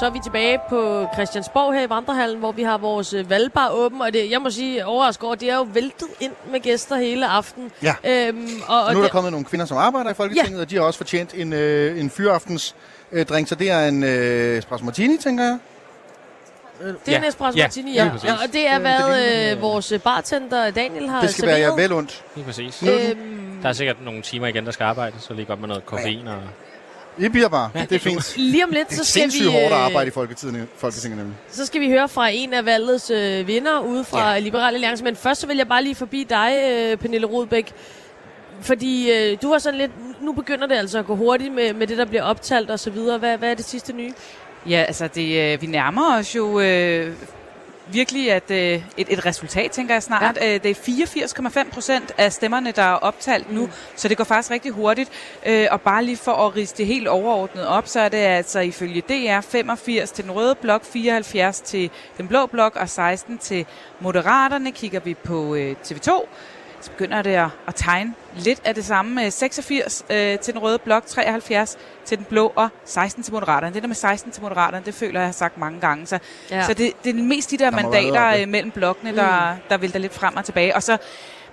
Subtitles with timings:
[0.00, 3.68] Så er vi tilbage på Christiansborg her i Vandrehallen, hvor vi har vores øh, valgbar
[3.72, 4.00] åben.
[4.00, 7.26] Og det, jeg må sige, overrasket over, det er jo væltet ind med gæster hele
[7.26, 7.70] aften.
[7.82, 7.94] Ja.
[8.04, 10.60] Øhm, og, og nu er der det- kommet nogle kvinder, som arbejder i Folketinget, ja.
[10.62, 12.74] og de har også fortjent en, øh, en fyraftens
[13.12, 15.58] øh, drink, så det er en øh, espresso martini, tænker jeg.
[16.84, 17.18] Det er Ja.
[17.18, 18.04] en espresso Ja, martini, ja.
[18.04, 18.10] ja.
[18.12, 21.46] Og det er, Det er det, hvad det øh, vores bartender Daniel har Det skal
[21.46, 21.90] være jer serveret.
[21.90, 22.24] vel ondt.
[22.36, 22.82] Lige præcis.
[22.82, 25.86] Øhm, Der er sikkert nogle timer igen, der skal arbejde, så lige godt med noget
[25.86, 26.36] koffein og...
[27.18, 27.70] I bliver bare.
[27.74, 28.36] Ja, det er fint.
[28.36, 30.66] lige om lidt, Det er så skal, vi, sindssygt hårdt at øh, arbejde i Folketinget,
[30.76, 31.36] Folketinget nemlig.
[31.50, 34.38] så skal vi høre fra en af valgets øh, vinder ude fra ja.
[34.38, 35.04] Liberal Alliance.
[35.04, 37.72] Men først så vil jeg bare lige forbi dig, øh, Pernille Rodbæk.
[38.60, 39.90] Fordi øh, du var sådan lidt,
[40.22, 42.90] nu begynder det altså at gå hurtigt med, med det, der bliver optalt og så
[42.90, 43.18] videre.
[43.18, 44.12] Hvad, hvad er det sidste nye?
[44.68, 47.14] Ja, altså det, øh, vi nærmer os jo øh,
[47.86, 50.38] virkelig at, øh, et, et resultat, tænker jeg snart.
[50.40, 50.54] Ja.
[50.54, 50.74] Øh, det er
[51.64, 53.72] 84,5 procent af stemmerne, der er optalt nu, mm.
[53.96, 55.10] så det går faktisk rigtig hurtigt.
[55.46, 58.60] Øh, og bare lige for at riste det helt overordnet op, så er det altså
[58.60, 63.66] ifølge DR 85 til den røde blok, 74 til den blå blok og 16 til
[64.00, 64.72] Moderaterne.
[64.72, 66.10] Kigger vi på øh, TV2,
[66.84, 69.24] så begynder det at, at tegne lidt af det samme.
[69.24, 73.74] Øh, 86 øh, til den røde blok, 73 til den blå og 16 til Moderaterne.
[73.74, 76.06] Det der med 16 til Moderaterne, det føler jeg, jeg har sagt mange gange.
[76.06, 76.18] Så,
[76.50, 76.66] Ja.
[76.66, 79.98] så det, det er mest de der, Der mandater øh, mellem blokkene, der, der vælter
[79.98, 80.74] lidt frem og tilbage.
[80.74, 80.96] Og så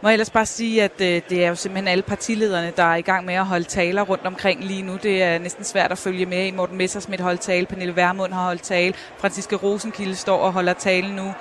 [0.02, 2.96] må jeg ellers bare sige, at øh, det er jo simpelthen alle partilederne, der er
[2.96, 4.98] i gang med at holde taler rundt omkring lige nu.
[5.04, 6.52] Det er næsten svært at følge med i.
[6.52, 11.16] Morten Messersmith holdt tale, Pernille Vermund har holdt tale, Franziske Rosenkilde står og holder tale
[11.16, 11.34] nu.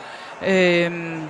[0.46, 1.22] Øhm,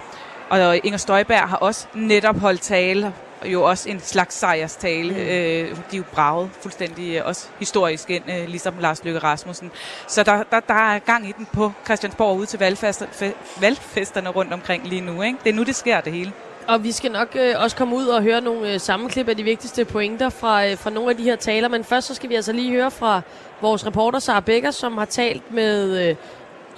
[0.50, 5.10] og Inger Støjberg har også netop holdt tale, og jo også en slags sejrstale.
[5.10, 5.18] Mm.
[5.18, 9.70] Øh, de er jo braget fuldstændig øh, også historisk ind, øh, ligesom Lars Løkke Rasmussen.
[10.06, 14.28] Så der, der, der er gang i den på Christiansborg ude til valgfester, fe, valgfesterne
[14.28, 15.22] rundt omkring lige nu.
[15.22, 15.38] Ikke?
[15.44, 16.32] Det er nu, det sker det hele.
[16.68, 19.42] Og vi skal nok øh, også komme ud og høre nogle øh, sammenklip af de
[19.42, 21.68] vigtigste pointer fra, øh, fra nogle af de her taler.
[21.68, 23.20] Men først så skal vi altså lige høre fra
[23.60, 26.16] vores reporter Sara Becker, som har talt med, øh,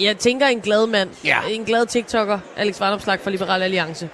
[0.00, 1.38] jeg tænker en glad mand, Ja.
[1.48, 4.08] en glad TikToker, Alex Varnopslag fra Liberal Alliance.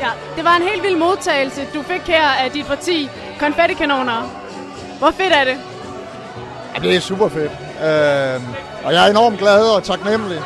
[0.00, 3.08] Ja, det var en helt vild modtagelse, du fik her af dit parti.
[3.38, 4.22] Konfettikanoner.
[4.98, 5.58] Hvor fedt er det?
[6.74, 7.50] Ja, det er super fedt.
[7.52, 8.40] Øh,
[8.86, 10.40] og jeg er enormt glad og taknemmelig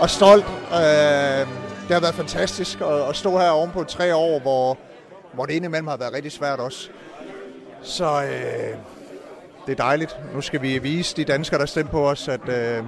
[0.00, 0.44] og stolt.
[0.72, 1.46] Øh,
[1.88, 4.78] det har været fantastisk at, at stå her ovenpå tre år, hvor,
[5.34, 6.88] hvor det indimellem har været rigtig svært også.
[7.82, 8.76] Så øh,
[9.66, 10.16] det er dejligt.
[10.34, 12.82] Nu skal vi vise de danskere, der stemte på os, at, øh,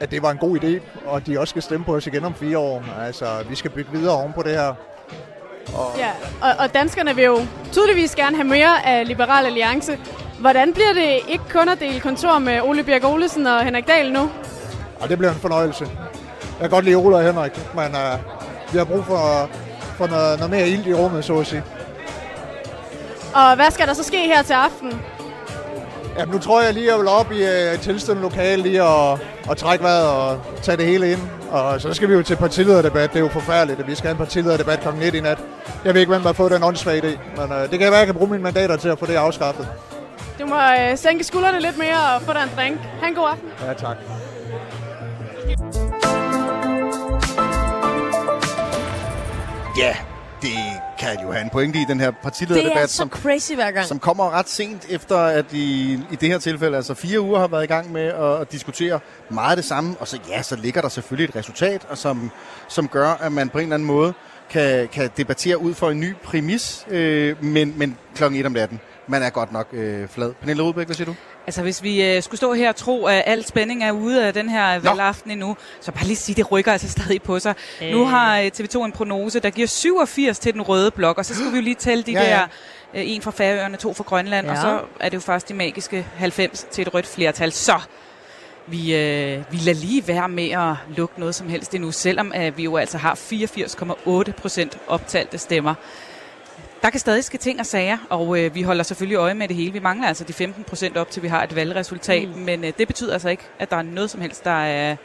[0.00, 2.34] at det var en god idé, og de også skal stemme på os igen om
[2.34, 2.84] fire år.
[3.02, 4.74] Altså, vi skal bygge videre ovenpå det her.
[5.98, 6.10] Ja,
[6.42, 7.38] og, og danskerne vil jo
[7.72, 9.98] tydeligvis gerne have mere af Liberal Alliance.
[10.40, 14.12] Hvordan bliver det ikke kun at dele kontor med Ole Bjerg Olesen og Henrik Dahl
[14.12, 14.30] nu?
[15.00, 15.84] Og det bliver en fornøjelse.
[16.40, 19.50] Jeg kan godt lide Ole og Henrik, men uh, vi har brug for,
[19.96, 21.64] for noget, noget mere ild i rummet, så at sige.
[23.34, 25.00] Og hvad skal der så ske her til aften?
[26.18, 29.56] Jamen, nu tror jeg lige, jeg vil op i uh, tilstående lokale lige og, og
[29.56, 31.20] trække vejret og tage det hele ind.
[31.50, 33.10] Og så skal vi jo til partilederdebat.
[33.12, 35.02] Det er jo forfærdeligt, at vi skal have en partilederdebat kl.
[35.02, 35.38] 1 i nat.
[35.84, 37.88] Jeg ved ikke, hvem der har fået den åndssvage idé, men uh, det kan være,
[37.88, 39.68] at jeg kan bruge mine mandater til at få det afskaffet.
[40.40, 42.78] Du må øh, sænke skuldrene lidt mere og få dig en drink.
[43.00, 43.48] Ha' en god aften.
[43.66, 43.96] Ja, tak.
[49.78, 49.96] Ja,
[50.42, 50.48] det
[51.04, 53.86] kan jo have en pointe i den her partilederdebat, er som, crazy hver gang.
[53.86, 57.46] som kommer ret sent efter, at i, i det her tilfælde, altså fire uger har
[57.46, 60.80] været i gang med at, at diskutere meget det samme, og så ja, så ligger
[60.80, 62.30] der selvfølgelig et resultat, og som,
[62.68, 64.12] som gør, at man på en eller anden måde
[64.50, 68.80] kan, kan debattere ud for en ny præmis, øh, men, men klokken 1 om natten.
[69.06, 70.32] Man er godt nok øh, flad.
[70.40, 71.14] Pernille Rudbæk, hvad siger du?
[71.46, 74.34] Altså hvis vi øh, skulle stå her og tro, at al spænding er ude af
[74.34, 77.54] den her valgaften endnu, så bare lige sige, det rykker altså stadig på sig.
[77.82, 77.90] Øh.
[77.90, 81.34] Nu har øh, TV2 en prognose, der giver 87 til den røde blok, og så
[81.34, 82.42] skal vi jo lige tælle de Ja, der,
[82.94, 84.52] øh, en fra Færøerne, to fra Grønland, Ja.
[84.52, 87.52] og så er det jo faktisk de magiske 90 til et rødt flertal.
[87.52, 87.80] Så
[88.66, 92.56] vi, øh, vi lader lige være med at lukke noget som helst endnu, selvom øh,
[92.56, 95.74] vi jo altså har 84,8 procent optalte stemmer.
[96.84, 99.56] Der kan stadig ske ting og sager, og øh, vi holder selvfølgelig øje med det
[99.56, 99.72] hele.
[99.72, 102.34] Vi mangler altså de 15 procent op til, vi har et valgresultat, mm.
[102.42, 104.96] men øh, det betyder altså ikke, at der er noget som helst, der er,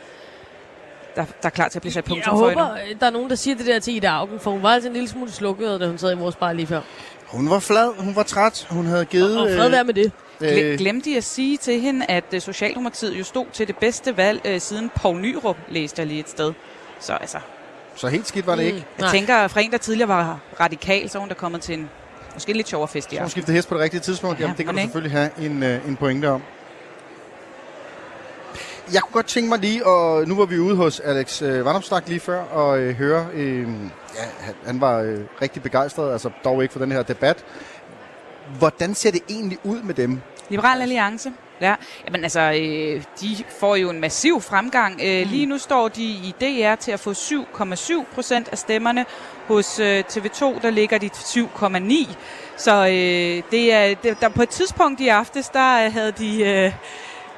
[1.15, 2.63] der, der er klar til at blive sat Jeg punktum for endnu.
[2.63, 4.89] håber, der er nogen, der siger det der til Ida Augen, for hun var altså
[4.89, 6.81] en lille smule slukket, da hun sad i vores bar lige før.
[7.27, 9.39] Hun var flad, hun var træt, hun havde givet...
[9.39, 10.11] Og fred være med det.
[10.43, 14.17] Gle- Glemte I at sige til hende, at øh, Socialdemokratiet jo stod til det bedste
[14.17, 16.53] valg øh, siden Poul Nyrup, læste jeg lige et sted.
[16.99, 17.37] Så altså,
[17.99, 18.77] så helt skidt var det ikke.
[18.77, 19.11] jeg Nej.
[19.11, 21.89] tænker, at fra en, der tidligere var radikal, så er hun der kommet til en
[22.33, 23.31] måske lidt sjovere fest i Så hun aften.
[23.31, 24.39] skiftede hest på det rigtige tidspunkt.
[24.39, 26.41] Ja, Jamen, det kan du selvfølgelig have en, øh, en pointe om.
[28.93, 32.07] Jeg kunne godt tænke mig lige, og nu var vi ude hos Alex øh, Vandomstak
[32.07, 33.65] lige før, og øh, høre, øh, ja,
[34.39, 37.43] han, han var øh, rigtig begejstret, altså dog ikke for den her debat.
[38.57, 40.21] Hvordan ser det egentlig ud med dem?
[40.49, 41.31] Liberal Alliance.
[41.61, 41.75] Ja,
[42.05, 45.01] jamen altså, øh, de får jo en massiv fremgang.
[45.03, 49.05] Øh, lige nu står de i DR til at få 7,7 procent af stemmerne.
[49.47, 52.15] Hos øh, TV2, der ligger de 7,9.
[52.57, 56.43] Så øh, det er, det, der, på et tidspunkt i aftes, der øh, havde de...
[56.43, 56.73] Øh,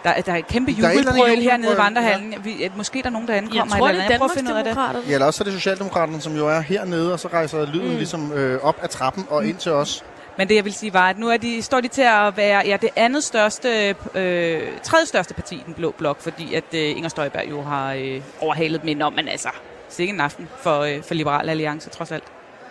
[0.03, 2.33] der, der er et kæmpe er eller jubelbrøl hernede i Vandrehallen.
[2.59, 2.69] Ja.
[2.75, 3.77] Måske er der nogen, der Jeg ankommer.
[3.77, 4.09] tror, det eller er.
[4.11, 4.75] Jeg at finde ud af det.
[4.75, 5.07] Danmarksdemokraterne.
[5.07, 7.95] Ja, eller også er det Socialdemokraterne, som jo er hernede, og så rejser lyden mm.
[7.95, 10.03] ligesom øh, op ad trappen og ind til os.
[10.37, 12.63] Men det jeg vil sige var, at nu er de, står de til at være
[12.65, 16.89] ja, det andet største, øh, tredje største parti i den blå blok, fordi at øh,
[16.89, 19.49] Inger Støjberg jo har øh, overhalet dem ind men altså,
[19.89, 22.23] sikke en aften for, øh, for Liberal Alliance trods alt.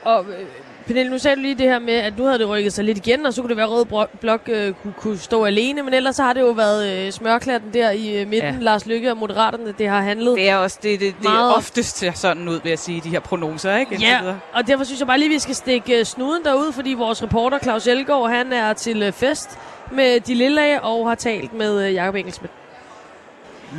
[0.02, 0.46] Og øh,
[0.86, 2.98] Pernille, nu sagde du lige det her med, at nu havde det rykket sig lidt
[2.98, 5.94] igen, og så kunne det være, at Rød Blok øh, kunne, kunne stå alene, men
[5.94, 8.60] ellers så har det jo været øh, smørklatten der i øh, midten, Ja.
[8.60, 10.36] Lars Lykke og Moderaterne, det har handlet.
[10.36, 13.08] Det er også det, det, det er oftest ser sådan ud, vil jeg sige, de
[13.08, 13.96] her prognoser, ikke?
[14.00, 14.40] Ja, videre.
[14.52, 17.58] og derfor synes jeg bare lige, vi skal stikke øh, snuden derud, fordi vores reporter
[17.58, 19.58] Claus Elgaard, han er til øh, fest
[19.92, 22.52] med de lille og har talt med øh, Jakob Engelsmith.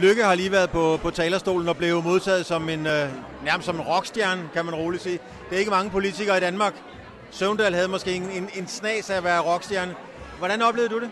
[0.02, 3.08] Lykke har lige været på, på talerstolen og blev modtaget som en, øh,
[3.46, 5.20] nærmest som en rockstjerne, kan man roligt sige.
[5.50, 6.74] Det er ikke mange politikere i Danmark.
[7.32, 9.96] Søvndal havde måske en, en, en snas af at være rockstjerne.
[10.38, 11.10] Hvordan oplevede du det?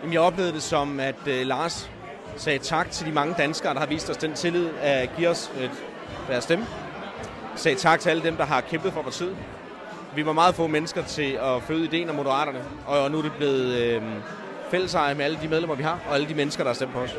[0.00, 1.90] Jamen, jeg oplevede det som, at øh, Lars
[2.36, 5.50] sagde tak til de mange danskere, der har vist os den tillid at give os
[5.60, 5.70] et,
[6.28, 6.66] deres stemme.
[7.56, 9.36] Sagde tak til alle dem, der har kæmpet for partiet.
[10.14, 13.32] Vi var meget få mennesker til at føde ideen om Moderaterne, og nu er det
[13.32, 14.02] blevet øh,
[14.70, 16.98] fælleseje med alle de medlemmer, vi har, og alle de mennesker, der har stemt på
[16.98, 17.16] os.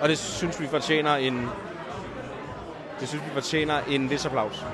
[0.00, 1.48] Og det synes vi fortjener en,
[3.00, 4.64] det synes vi fortjener en vis applaus.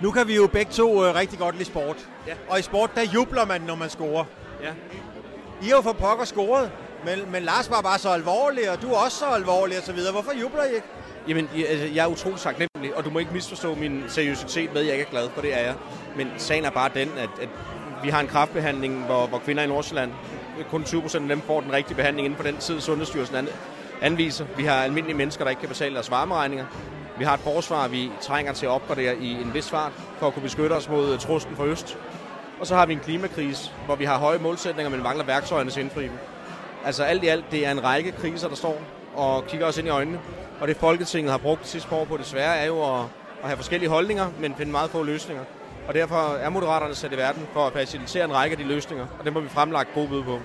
[0.00, 1.96] Nu kan vi jo begge to øh, rigtig godt lide sport.
[2.26, 2.32] Ja.
[2.48, 4.24] Og i sport, der jubler man, når man scorer.
[4.62, 4.70] Ja.
[5.62, 6.70] I har jo for pokker scoret,
[7.04, 9.92] men, men Lars var bare så alvorlig, og du er også så alvorlig og så
[9.92, 10.12] videre.
[10.12, 10.86] Hvorfor jubler I ikke?
[11.28, 14.80] Jamen, jeg, altså, jeg er utrolig taknemmelig, og du må ikke misforstå min seriøsitet med,
[14.80, 15.74] at jeg ikke er glad for det, er jeg.
[16.16, 17.48] Men sagen er bare den, at, at
[18.02, 20.12] vi har en kraftbehandling, hvor, hvor kvinder i Nordsjælland,
[20.70, 23.48] kun 20 procent af dem får den rigtige behandling inden for den tid, Sundhedsstyrelsen an,
[24.00, 24.46] anviser.
[24.56, 26.66] Vi har almindelige mennesker, der ikke kan betale deres varmeregninger.
[27.20, 30.34] Vi har et forsvar, vi trænger til at opgradere i en vis fart, for at
[30.34, 31.98] kunne beskytte os mod øh, truslen fra øst.
[32.60, 35.80] Og så har vi en klimakrise, hvor vi har høje målsætninger, men mangler værktøjerne til
[35.80, 36.18] at indfri dem.
[36.84, 38.80] Altså alt i alt, det er en række kriser, der står
[39.14, 40.20] og kigger os ind i øjnene.
[40.60, 43.04] Og det Folketinget har brugt de sidste par år på desværre, er jo at,
[43.42, 45.44] at have forskellige holdninger, men finde meget få løsninger.
[45.88, 49.06] Og derfor er Moderaterne sat i verden for at facilitere en række af de løsninger,
[49.18, 50.38] og dem har vi fremlagt gode bud på.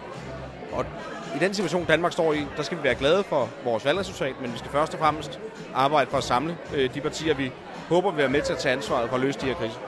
[0.71, 0.85] Og
[1.35, 4.53] i den situation, Danmark står i, der skal vi være glade for vores valgresultat, men
[4.53, 5.39] vi skal først og fremmest
[5.73, 7.51] arbejde for at samle øh, de partier, vi
[7.89, 9.79] håber vil være med til at tage ansvaret for at løse de her kriser.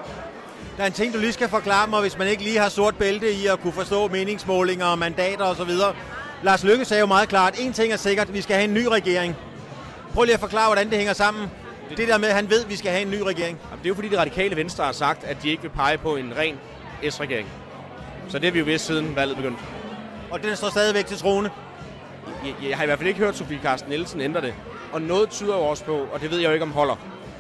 [0.78, 2.96] Der er en ting, du lige skal forklare mig, hvis man ikke lige har sort
[2.98, 5.72] bælte i at kunne forstå meningsmålinger og mandater osv.
[6.44, 8.86] Lars Løkke sagde jo meget klart, en ting er sikkert, vi skal have en ny
[8.86, 9.36] regering.
[10.14, 11.50] Prøv lige at forklare, hvordan det hænger sammen.
[11.98, 13.58] Det der med, at han ved, at vi skal have en ny regering.
[13.70, 15.98] Jamen, det er jo fordi, det radikale venstre har sagt, at de ikke vil pege
[15.98, 16.60] på en ren
[17.10, 17.48] S-regering.
[18.30, 19.64] Så det har vi jo vidst siden valget begyndte.
[20.32, 21.52] Og den står stadigvæk til troende.
[22.46, 24.56] Jeg, jeg har i hvert fald ikke hørt Sofie Carsten Nielsen ændre det.
[24.94, 26.96] Og noget tyder jo også på, og det ved jeg jo ikke om holder,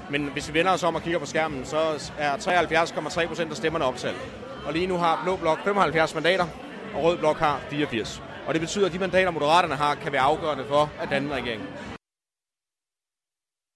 [0.10, 3.58] men hvis vi vender os om og kigger på skærmen, så er 73,3 procent af
[3.58, 4.18] stemmerne optalt.
[4.66, 6.48] Og lige nu har Blå Blok 75 mandater,
[6.94, 8.24] og Rød Blok har 84.
[8.48, 11.62] Og det betyder, at de mandater, Moderaterne har, kan være afgørende for at danne regering.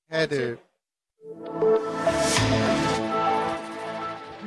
[0.09, 0.57] At, øh,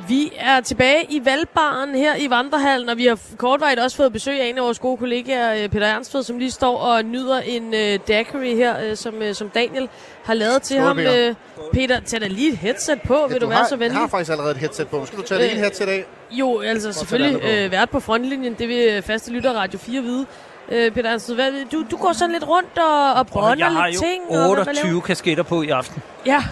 [0.08, 4.40] Vi er tilbage i valgbaren her i Vandrehallen, og vi har kortvarigt også fået besøg
[4.40, 7.74] af en af vores gode kollegaer, øh, Peter Ernstved, som lige står og nyder en
[7.74, 9.88] øh, daiquiri her, øh, som, øh, som Daniel
[10.24, 10.96] har lavet til Skål, ham.
[10.96, 11.28] Peter.
[11.28, 11.34] Øh,
[11.72, 13.92] Peter, tag da lige et headset på, vil du, være har, så venlig?
[13.94, 15.06] Jeg har faktisk allerede et headset på.
[15.06, 16.04] Skal du tage det Øh, ene headset af?
[16.30, 20.02] Jo, altså selvfølgelig det øh, vært på frontlinjen, det vil øh, faste lytter Radio 4
[20.02, 20.26] vide.
[20.68, 23.90] Øh, Peter Ernstved, hvad, du, du går sådan lidt rundt og, og jeg har jo
[23.90, 24.22] lidt ting.
[24.28, 26.02] og hvad- hvad 28 laver- kasketter på i aften.
[26.26, 26.42] Ja.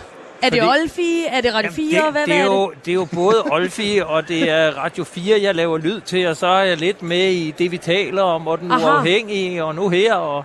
[0.42, 1.24] Er det Olfi?
[1.28, 1.86] Er det Radio 4?
[1.96, 4.50] Jamen, hvad, det, hvad det, er er jo, det er jo både Olfi og det
[4.50, 7.70] er Radio 4, jeg laver lyd til, og så er jeg lidt med i det,
[7.70, 8.86] vi taler om, og den Aha.
[8.86, 10.44] uafhængige, og nu her, og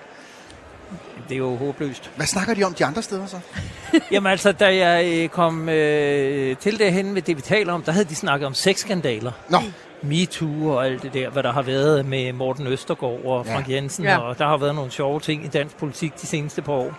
[1.29, 2.11] det er jo håbløst.
[2.15, 3.39] Hvad snakker de om de andre steder så?
[4.11, 7.91] Jamen altså, da jeg øh, kom øh, til derhen med det, vi taler om, der
[7.91, 9.31] havde de snakket om sexskandaler.
[9.49, 9.57] Nå,
[10.01, 13.55] MeToo og alt det der, hvad der har været med Morten Østergaard og Ja.
[13.55, 14.11] Frank Jensen, Ja.
[14.11, 14.17] ja.
[14.17, 16.91] og der har været nogle sjove ting i dansk politik de seneste par år.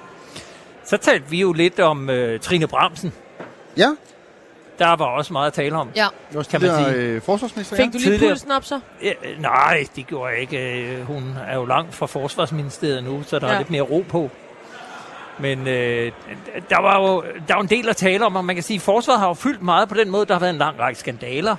[0.89, 3.13] Så talte vi jo lidt om øh, Trine Bramsen.
[3.77, 3.89] ja.
[4.79, 5.89] Der var også meget at tale om.
[5.97, 6.07] Ja.
[6.51, 6.93] Kan man sige.
[6.95, 7.77] øh, forsvarsminister.
[7.77, 8.81] Fik du lige pulsen op så?
[9.03, 10.83] Ja, øh, nej, det gjorde jeg ikke.
[10.83, 13.47] Øh, Hun er jo langt fra Forsvarsministeriet nu, så der.
[13.47, 13.55] Ja.
[13.55, 14.31] er lidt mere ro på.
[15.39, 16.13] Men øh,
[16.71, 18.81] der var jo der var en del at tale om, og man kan sige, at
[18.83, 20.27] forsvaret har jo fyldt meget på den måde.
[20.27, 21.57] Der har været en lang række skandaler.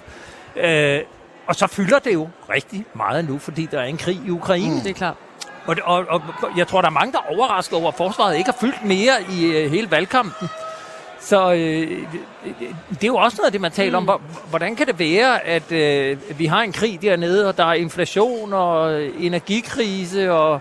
[0.56, 1.00] Øh,
[1.48, 4.76] og så fylder det jo rigtig meget nu, fordi der er en krig i Ukraine.
[4.76, 4.82] Mm.
[4.82, 5.16] Det er klart.
[5.70, 6.22] Og, og, og
[6.58, 9.14] jeg tror, der er mange, der er overrasket over, at forsvaret ikke har fyldt mere
[9.32, 10.48] i øh, hele valgkampen.
[11.22, 11.58] Så øh,
[12.90, 14.10] det, er jo også noget af det, man taler mm.
[14.10, 14.20] om.
[14.20, 17.74] Hvor- Hvordan kan det være, at øh, vi har en krig dernede, og der er
[17.74, 20.60] inflation og energikrise, og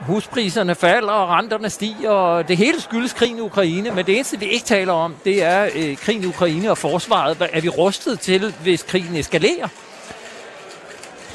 [0.00, 3.90] huspriserne falder, og renterne stiger, og det hele skyldes krigen i Ukraine.
[3.90, 7.48] Men det eneste, vi ikke taler om, det er øh, krigen i Ukraine og forsvaret.
[7.52, 9.68] Er vi rustet til, hvis krigen eskalerer?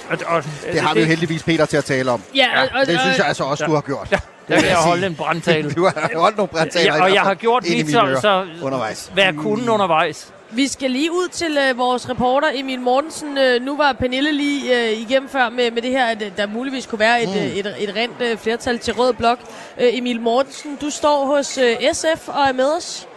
[0.09, 2.21] Og, og, Det har vi jo heldigvis Peter til at tale om.
[2.35, 3.67] Ja, og, og, Det synes jeg altså også, Ja.
[3.69, 4.07] du har gjort.
[4.11, 5.71] Ja, der vil kan jeg holde en brandtale.
[5.77, 6.95] Du har holdt nogle brandtaler.
[6.95, 9.09] Ja, og jeg har gjort mit, så, så undervejs.
[9.13, 10.27] hvad jeg kunne undervejs.
[10.51, 13.37] Vi skal lige ud til øh, vores reporter Emil Mortensen.
[13.37, 16.47] Øh, nu var Pernille lige øh, igennem før med, med det her, at øh, der
[16.47, 17.35] muligvis kunne være et, Mm.
[17.35, 19.39] øh, et, et rent øh, flertal til Rød Blok.
[19.79, 23.07] Øh, Emil Mortensen, du står hos øh, SF og er med os.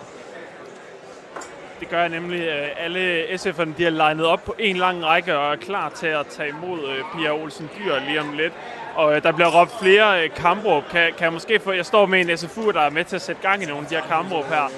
[1.81, 2.41] Det gør jeg nemlig.
[2.41, 6.07] Øh, Alle SF'erne de er legnet op på en lang række og er klar til
[6.07, 8.53] at tage imod øh, Pia Olsen Dyr lige om lidt.
[8.95, 10.85] Og øh, der bliver råbt flere kampråb.
[10.91, 11.73] Kan, kan jeg måske få...
[11.73, 13.89] Jeg står med en SFU, der er med til at sætte gang i nogle af
[13.89, 14.69] de her kampråb her.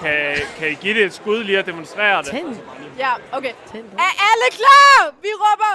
[0.00, 2.32] Kan, kan I give det et skud lige at demonstrere det?
[2.98, 3.52] Ja, okay.
[4.06, 5.14] Er alle klar?
[5.22, 5.72] Vi råber,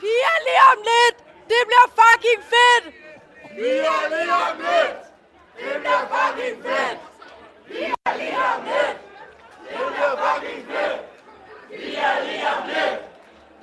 [0.00, 1.16] piger lige om lidt.
[1.48, 2.94] Det bliver fucking fedt.
[3.54, 4.96] Piger lige om lidt.
[5.64, 6.98] Det bliver fucking fedt.
[7.68, 9.09] Piger lige om lidt.
[9.70, 11.00] Det bliver fucking fedt.
[11.70, 13.00] Piger lige om lidt.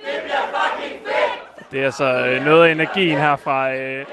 [0.06, 1.72] Det bliver fucking fedt.
[1.72, 4.06] Det er altså noget af energien her fra, øh,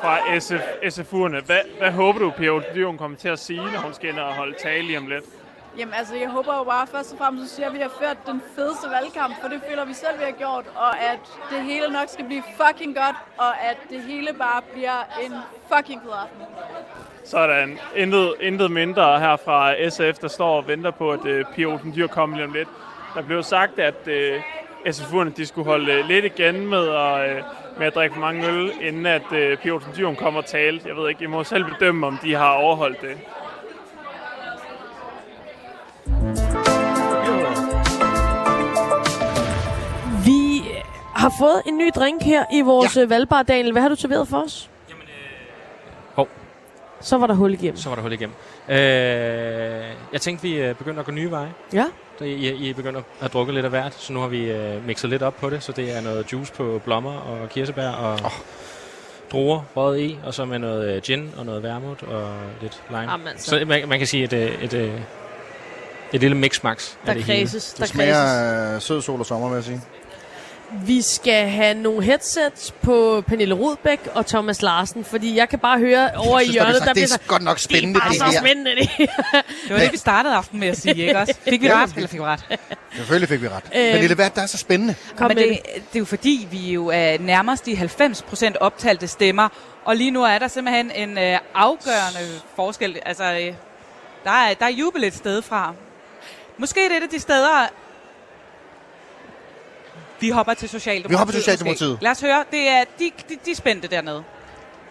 [0.00, 0.62] fra SF,
[0.98, 1.44] SFU'erne.
[1.46, 4.34] Hvad, hvad håber du, Pia Olsen kommer til at sige, når hun skal ind og
[4.34, 5.24] holde tale lige om lidt?
[5.78, 8.16] Jamen altså, jeg håber jo bare først og fremmest, så siger, at vi har ført
[8.26, 11.88] den fedeste valgkamp, for det føler vi selv, vi har gjort, og at det hele
[11.92, 15.32] nok skal blive fucking godt, og at det hele bare bliver en
[15.74, 16.42] fucking fed aften.
[17.24, 17.78] Sådan.
[17.96, 21.94] Intet, intet mindre her fra SF, der står og venter på, at øh, Pia Olsen
[21.96, 22.68] Dyr kommer lige om lidt.
[23.14, 24.42] Der blev sagt, at øh,
[24.86, 27.42] SF'erne de skulle holde øh, lidt igen med at, øh,
[27.78, 30.80] med at drikke for mange øl, inden at øh, Pia Olsen Dyr kommer og tale.
[30.86, 33.18] Jeg ved ikke, I må selv bedømme, om de har overholdt det.
[41.22, 43.06] Har fået en ny drink her i vores ja.
[43.06, 43.72] valgbar, Daniel.
[43.72, 44.70] Hvad har du serveret for os?
[46.14, 46.28] Hov.
[47.00, 47.76] Så var der hul igennem.
[47.76, 48.36] Så var der hul igennem.
[48.68, 48.76] Øh,
[50.12, 51.52] jeg tænkte, vi øh, begynder at gå nye veje.
[51.72, 51.86] Ja.
[52.18, 54.50] Så I, I er begyndt at have drukket lidt af hvert, så nu har vi
[54.50, 55.62] øh, mixet lidt op på det.
[55.62, 58.30] Så det er noget juice på blommer og kirsebær og oh.
[59.32, 63.10] druer røget i, og så med noget øh, gin og noget vermouth og lidt lime.
[63.10, 63.50] Jamen altså.
[63.50, 65.02] Så man, man kan sige et, øh, et, et,
[66.12, 69.54] et lille mix-max Der det kredses, der Det smager øh, sød sol og sommer, vil
[69.54, 69.80] jeg sige.
[70.86, 75.78] Vi skal have nogle headsets på Pernille Rudbæk og Thomas Larsen, fordi jeg kan bare
[75.78, 77.18] høre over Jeg i synes, der hjørnet, bliver- der det er så...
[77.26, 78.46] godt nok spændende, Det er det bare så her.
[78.46, 79.06] spændende, det her.
[79.68, 81.34] Det var det, vi startede aften med at sige, ikke også?
[81.48, 82.58] Fik vi ret, eller fik vi ret?
[82.96, 83.64] Selvfølgelig fik vi ret.
[83.64, 84.94] Øh, Pernille, hvad er det, der er så spændende?
[85.16, 89.08] Kom Men med det, det er jo fordi, vi jo er nærmest de 90% optalte
[89.08, 89.48] stemmer,
[89.84, 92.98] og lige nu er der simpelthen en øh, afgørende forskel.
[93.06, 93.54] Altså, øh,
[94.24, 95.74] der, er, der er jubel et sted fra.
[96.58, 97.68] Måske det er et af de steder,
[100.22, 101.10] vi hopper til Socialdemokratiet.
[101.10, 101.42] Vi hopper til.
[101.42, 101.98] Socialdemokratiet.
[102.00, 102.44] Lad os høre.
[102.50, 104.24] Det er, de, de, de er spændte dernede.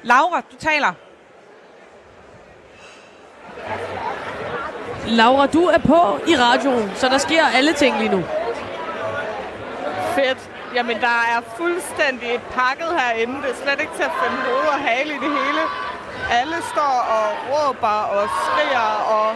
[0.04, 0.94] Laura, du taler.
[5.08, 8.24] Laura, du er på i radioen, så der sker alle ting lige nu.
[10.16, 10.50] Fedt.
[10.76, 13.36] Jamen, der er fuldstændig et pakket herinde.
[13.44, 15.62] Det er slet ikke til at finde hoved og hale i det hele.
[16.40, 19.36] Alle står og råber og skriger og...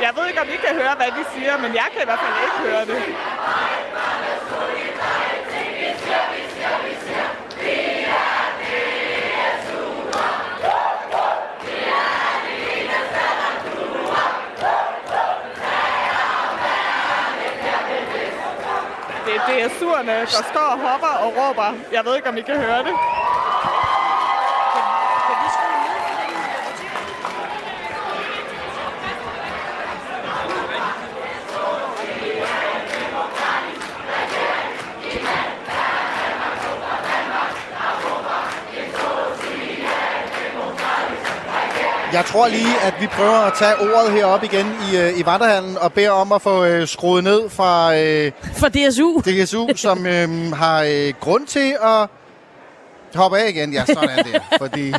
[0.00, 2.18] Jeg ved ikke, om I kan høre, hvad de siger, men jeg kan i hvert
[2.18, 3.02] fald ikke høre det.
[19.26, 21.74] Det er DSU'erne, der står og hopper og råber.
[21.92, 23.15] Jeg ved ikke, om I kan høre det.
[42.16, 45.78] Jeg tror lige, at vi prøver at tage ordet heroppe igen i, øh, i Vandrehallen
[45.78, 50.52] og beder om at få øh, skruet ned fra, øh, fra DSU, DSU som øh,
[50.52, 52.08] har øh, grund til at
[53.14, 53.72] hoppe af igen.
[53.72, 54.40] Ja, sådan der.
[54.58, 54.94] Fordi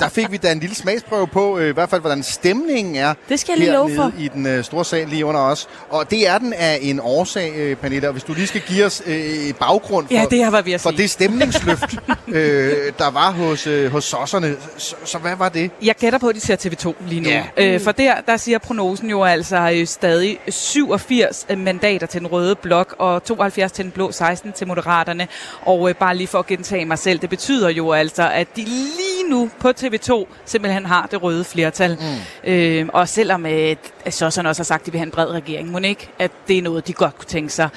[0.00, 3.14] der fik vi da en lille smagsprøve på, øh, i hvert fald hvordan stemningen er
[3.28, 4.12] Det skal jeg lige love for.
[4.18, 5.68] i den øh, store sal lige under os.
[5.90, 8.84] Og det er den af en årsag, øh, Pernille, og hvis du lige skal give
[8.84, 11.02] os øh, baggrund for, Ja, det jeg var ved at for sige.
[11.02, 11.96] det stemningsløft,
[12.28, 14.56] øh, der var hos, øh, hos sosserne.
[14.78, 15.70] Så, så hvad var det?
[15.82, 17.28] Jeg gætter på, at de ser TV2 lige nu.
[17.28, 17.44] Ja.
[17.56, 22.54] Øh, for der, der siger prognosen jo altså øh, stadig 87 mandater til den røde
[22.54, 25.28] blok og 72 til den blå, 16 til moderaterne.
[25.62, 28.60] Og øh, bare lige for at gentage mig selv, det betyder jo altså, at de
[28.64, 31.98] lige nu på TV2 simpelthen har det røde flertal.
[32.00, 32.50] Mm.
[32.50, 33.76] Øh, og selvom øh,
[34.10, 36.58] Sosserne også har sagt, at de vil have en bred regering, må ikke, at det
[36.58, 37.68] er noget, de godt kunne tænke sig.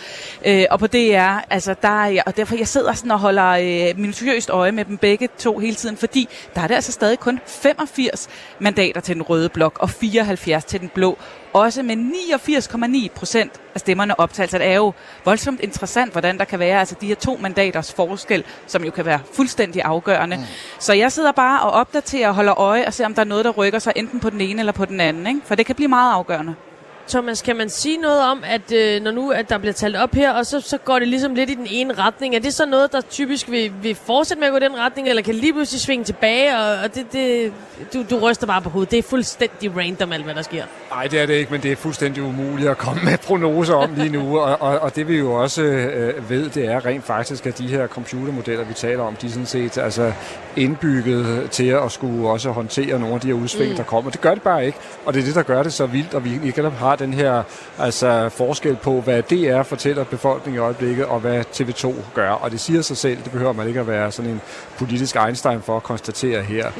[0.46, 3.20] Øh, og på det er, altså der er jeg, og derfor jeg sidder sådan og
[3.20, 6.92] holder øh, minutiøst øje med dem begge to hele tiden, fordi der er det altså
[6.92, 11.18] stadig kun 85 mandater til den røde blok og 74 til den blå.
[11.56, 14.52] Også med 89,9 procent af stemmerne optalt.
[14.52, 14.94] Så det er jo
[15.26, 19.06] voldsomt interessant, hvordan der kan være altså de her to mandaters forskel, som jo kan
[19.06, 20.38] være fuldstændig afgørende.
[20.38, 20.44] Mm.
[20.80, 23.46] Så jeg sidder bare og opdaterer og holder øje og ser, om der er noget,
[23.46, 25.28] der rykker sig enten på den ene eller på den anden.
[25.28, 25.42] Ikke?
[25.46, 26.56] For det kan blive meget afgørende.
[27.08, 30.14] Thomas, kan man sige noget om, at øh, når nu at der bliver talt op
[30.14, 32.66] her, og så, så går det ligesom lidt i den ene retning, er det så
[32.66, 35.54] noget, der typisk vil, vil fortsætte med at gå i den retning, eller kan lige
[35.54, 37.54] pludselig svinge tilbage, og, og det, det,
[37.94, 38.92] du, du ryster bare på hovedet.
[38.92, 40.64] Det er fuldstændig random, alt hvad der sker.
[40.92, 43.94] Nej, det er det ikke, men det er fuldstændig umuligt at komme med prognoser om
[43.96, 44.40] lige nu.
[44.40, 47.68] Og, og, og det vi jo også øh, ved, det er rent faktisk, at de
[47.68, 50.14] her computermodeller, vi taler om, de er sådan set altså
[50.56, 53.78] indbygget til at skulle også håndtere nogle af de her udsving, mm.
[53.78, 54.12] der kommer.
[54.12, 56.26] Det gør det bare ikke, og det er det, der gør det så vildt, og
[56.26, 57.44] vi ikke har den her
[57.80, 62.30] altså, forskel på, hvad DR fortæller befolkningen i øjeblikket, og hvad TV2 gør.
[62.30, 64.42] Og det siger sig selv, det behøver man ikke at være sådan en
[64.78, 66.72] politisk Einstein for at konstatere her,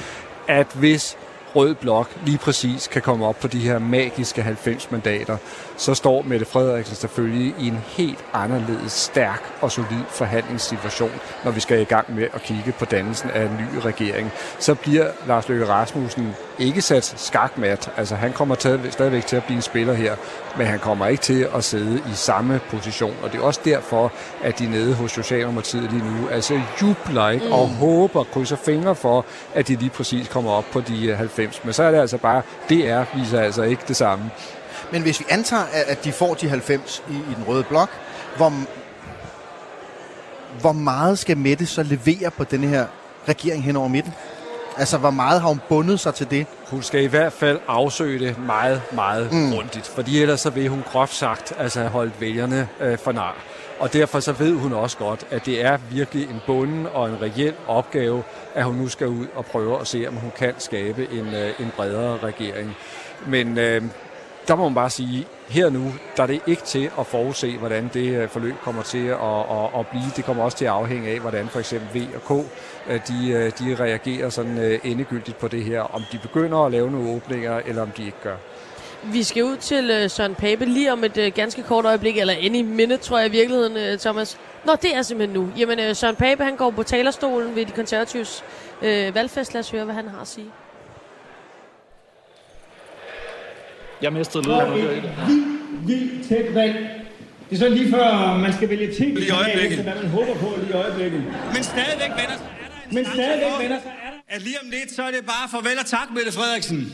[0.48, 1.18] at hvis
[1.56, 5.38] Rød Blok lige præcis kan komme op på de her magiske 90 mandater,
[5.78, 11.12] så står Mette Frederiksen selvfølgelig i en helt anderledes stærk og solid forhandlingssituation,
[11.44, 14.32] når vi skal i gang med at kigge på dannelsen af en ny regering.
[14.60, 17.92] Så bliver Lars Løkke Rasmussen ikke sat skakmat.
[17.98, 18.56] Altså han kommer
[18.90, 20.16] stadigvæk til at blive en spiller her,
[20.58, 23.16] men han kommer ikke til at sidde i samme position.
[23.24, 24.12] Og det er også derfor,
[24.44, 27.52] at de nede hos Socialdemokratiet lige nu altså jubler ikke, Mm.
[27.52, 31.64] og håber, krydser fingre for, at de lige præcis kommer op på de øh, 90.
[31.64, 34.32] Men så er det altså bare, DR viser altså ikke det samme.
[34.92, 37.90] Men hvis vi antager, at- de får de 90 i, i den røde blok,
[38.38, 38.54] hvor,
[40.62, 42.86] hvor meget skal Mette så levere på denne her
[43.30, 44.14] regering hen over midten?
[44.78, 46.46] Altså, hvor meget har hun bundet sig til det?
[46.72, 49.52] Hun skal i hvert fald afsøge det meget, meget mm.
[49.52, 53.36] grundigt, fordi ellers så vil hun groft sagt altså have holdt vælgerne øh, for nar.
[53.80, 57.18] Og derfor så ved hun også godt, at det er virkelig en bunden og en
[57.22, 58.24] reel opgave,
[58.56, 61.54] at hun nu skal ud og prøve at se, om hun kan skabe en, øh,
[61.60, 62.76] en bredere regering.
[63.28, 63.82] Men øh,
[64.48, 67.90] der må man bare sige, her nu, der er det ikke til at forudse, hvordan
[67.94, 70.04] det øh, forløb kommer til at, at, at blive.
[70.16, 72.46] Det kommer også til at afhænge af, hvordan for eksempel V og K,
[72.90, 75.82] øh, de, øh, de reagerer sådan endegyldigt på det her.
[75.82, 78.36] Om de begynder at lave nogle åbninger, eller om de ikke gør.
[79.04, 82.98] Vi skal ud til Søren Pape lige om et ganske kort øjeblik, eller any minute,
[82.98, 84.38] tror jeg i virkeligheden, Thomas.
[84.66, 85.50] Nå, det er simpelthen nu.
[85.58, 88.44] Jamen, Søren Pape, han går på talerstolen ved de konservatives
[88.82, 89.54] øh, valgfest.
[89.54, 90.48] Lad os høre, hvad han har at sige.
[94.02, 95.04] Jeg mistede Og et
[95.88, 96.76] vildt, tæt valg.
[97.50, 99.80] Det er så lige før, man skal vælge ting Lige øjeblikket.
[99.80, 101.24] hvad man håber på lige i øjeblikket.
[101.54, 103.90] Men stadigvæk, venner, så er der en Men stadigvæk, for, venner, så
[104.30, 106.78] at lige om lidt, så er det bare farvel og tak, Mette Frederiksen.
[106.78, 106.86] Men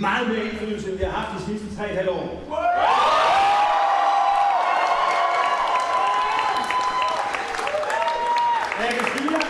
[0.00, 2.42] meget mere indflydelse, end vi har haft de sidste 3,5 år.
[8.80, 9.46] Jeg kan sige jer,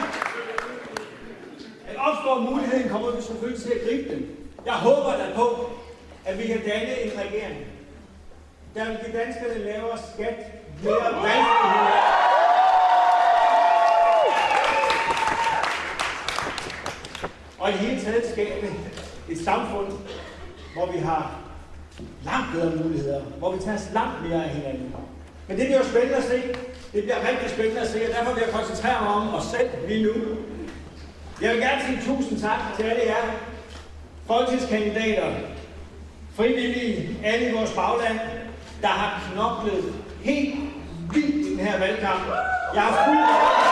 [1.88, 4.26] at opstår muligheden, kommer vi selvfølgelig til at gribe den.
[4.66, 5.70] Jeg håber da på,
[6.24, 7.56] at vi kan danne en regering,
[8.74, 10.36] der vil give danskerne lavere skat,
[10.84, 12.26] mere valgfrihed.
[17.58, 18.72] Og i det hele taget skabe
[19.28, 19.92] et samfund,
[20.76, 21.30] hvor vi har
[22.24, 24.94] langt bedre muligheder, hvor vi tager os langt mere af hinanden.
[25.48, 26.42] Men det bliver jo spændende at se.
[26.92, 29.68] Det bliver rigtig spændende at se, og derfor vil jeg koncentrere mig om os selv
[29.88, 30.12] lige nu.
[31.42, 33.24] Jeg vil gerne sige tusind tak til alle jer,
[34.26, 35.32] folketingskandidater,
[36.36, 38.18] frivillige, alle i vores bagland,
[38.82, 40.54] der har knoklet helt
[41.12, 42.22] vildt i den her valgkamp.
[42.74, 43.65] Jeg har fuldt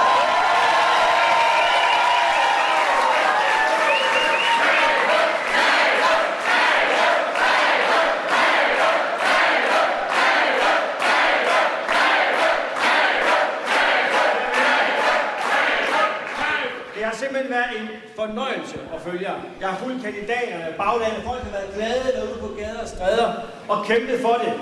[18.17, 19.39] fornøjelse at følge jer.
[19.61, 23.29] Jeg har fulgt kandidaterne, baglandet, folk har været glade derude på gader og stræder
[23.69, 24.53] og kæmpet for det.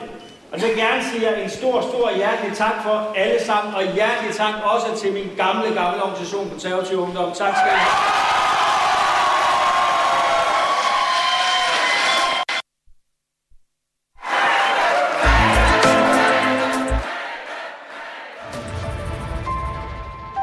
[0.52, 3.74] Og så vil jeg gerne sige jer en stor, stor hjertelig tak for alle sammen,
[3.74, 7.32] og hjertelig tak også til min gamle, gamle organisation, Konservativ Ungdom.
[7.32, 8.31] Tak skal I have.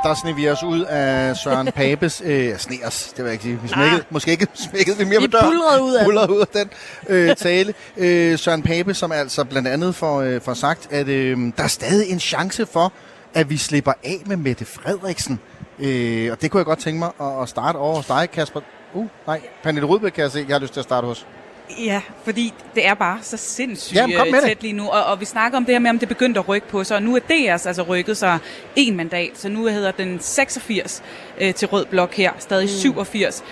[0.09, 2.21] Der sneg vi os ud af Søren Papes...
[2.25, 3.59] Øh, sne os, det vil jeg ikke sige.
[3.61, 5.45] Vi smækkede, måske ikke smækkede vi mere Vi på døren.
[5.45, 6.05] buldrede ud af den.
[6.05, 6.69] Buldrede ud af den
[7.07, 7.73] øh, tale.
[7.97, 11.67] Øh, Søren Pape, som altså blandt andet får, øh, får sagt, at øh, der er
[11.67, 12.93] stadig en chance for,
[13.33, 15.39] at vi slipper af med Mette Frederiksen.
[15.79, 18.61] Øh, og det kunne jeg godt tænke mig at, at starte over hos dig, Kasper.
[18.93, 21.27] Uh, nej, Pernille Rudbæk kan jeg se, jeg har lyst til at starte hos.
[21.77, 24.47] Ja, fordi det er bare så sindssygt Jamen, kom øh, med det.
[24.47, 24.87] tæt lige nu.
[24.87, 26.97] Og, og vi snakker om det her med, om det begyndte at rykke på sig.
[26.97, 28.39] Og nu er DR's altså rykket sig
[28.75, 29.31] en mandat.
[29.35, 31.03] Så nu hedder den 86
[31.41, 32.31] øh, til Rød Blok her.
[32.39, 32.69] Stadig mm.
[32.69, 33.43] 87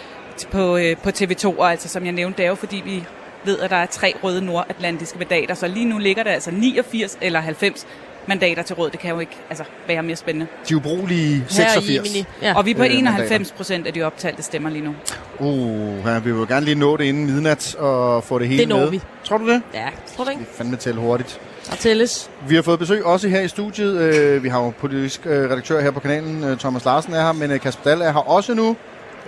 [0.41, 1.60] t- på, øh, på TV2.
[1.60, 3.03] Og altså, som jeg nævnte, det er jo fordi, vi
[3.45, 5.53] ved, at der er tre røde nordatlantiske mandater.
[5.53, 7.88] Så lige nu ligger der altså 89 eller 90
[8.28, 8.92] mandater til rød.
[8.92, 10.48] Det kan jo ikke altså, være mere spændende.
[10.70, 12.16] De ubrugelige 86.
[12.42, 12.54] Ja.
[12.58, 13.56] Og vi er på øh, 91 mandater.
[13.56, 14.96] procent af de optalte stemmer lige nu.
[15.40, 18.60] Uh, ja, vi vil jo gerne lige nå det inden midnat og få det hele
[18.60, 18.90] Det når med.
[18.90, 19.02] vi.
[19.24, 19.62] Tror du det?
[19.74, 20.40] Ja, tror du ikke?
[20.42, 21.40] Det er fandme tælle hurtigt.
[21.72, 22.30] Og tælles.
[22.48, 23.98] Vi har fået besøg også her i studiet.
[24.02, 26.44] Øh, vi har jo politisk øh, redaktør her på kanalen.
[26.44, 28.76] Øh, Thomas Larsen er her, men øh, Kasper Dahl er her også nu.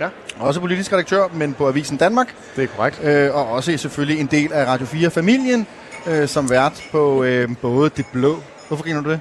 [0.00, 0.08] Ja.
[0.38, 2.34] Også politisk redaktør, men på Avisen Danmark.
[2.56, 3.00] Det er korrekt.
[3.04, 5.66] Øh, og også selvfølgelig en del af Radio 4-familien,
[6.06, 8.36] øh, som vært på øh, både Det Blå...
[8.70, 9.20] Hvorfor griner du det?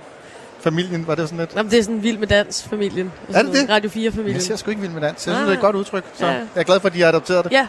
[0.62, 1.52] Familien, var det sådan lidt?
[1.56, 3.12] Jamen, det er sådan vild med dans, familien.
[3.34, 3.70] Er det det?
[3.70, 4.34] Radio 4-familien.
[4.36, 5.14] Jeg ser sgu ikke vild med dans.
[5.14, 5.66] Jeg synes, Nej, det er et nej.
[5.68, 6.04] godt udtryk.
[6.14, 6.32] Så Ja.
[6.32, 7.52] jeg er glad for, at de har adopteret det.
[7.52, 7.68] Ja.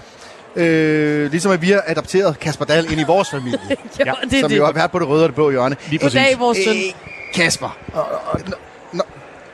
[0.62, 3.58] Øh, ligesom at vi har adopteret Kasper Dahl ind i vores familie.
[3.70, 3.76] Jo,
[4.30, 4.56] det er som det.
[4.58, 5.76] jo har været på det røde og det blå hjørne.
[5.86, 6.20] Lige I præcis.
[6.20, 6.76] dag, vores søn.
[6.76, 6.82] Øh,
[7.34, 7.76] Kasper.
[7.94, 8.40] Og, og, og,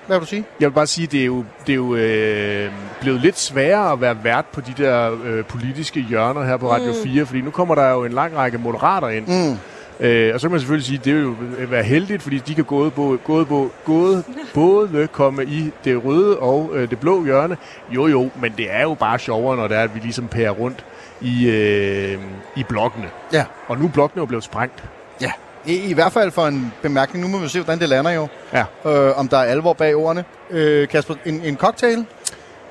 [0.07, 0.45] hvad vil du sige?
[0.61, 4.01] Jeg vil bare sige, det er jo, det er jo øh, blevet lidt sværere at
[4.01, 7.03] være vært på de der øh, politiske hjørner her på Radio Mm.
[7.05, 9.27] 4, fordi nu kommer der jo en lang række moderater ind.
[9.51, 9.59] Mm.
[10.01, 11.35] Øh, og så kan man selvfølgelig sige, at det vil jo
[11.69, 13.45] være heldigt, fordi de kan både, både, både,
[13.87, 14.23] både,
[14.55, 17.57] både komme i det røde og øh, det blå hjørne.
[17.91, 20.51] Jo jo, men det er jo bare sjovere, når det er, at vi ligesom pærer
[20.51, 20.85] rundt
[21.21, 22.19] i, øh,
[22.57, 23.07] i blokkene.
[23.33, 23.45] Ja.
[23.69, 24.85] Og nu er blokkene jo blevet sprængt.
[25.21, 25.33] Ja,
[25.67, 27.25] i, i hvert fald for en bemærkning.
[27.25, 28.29] Nu må vi se, hvordan det lander jo.
[28.53, 28.65] Ja.
[28.91, 30.25] Øh, om der er alvor bag ordene.
[30.51, 32.05] Øh, Kasper, en, en cocktail?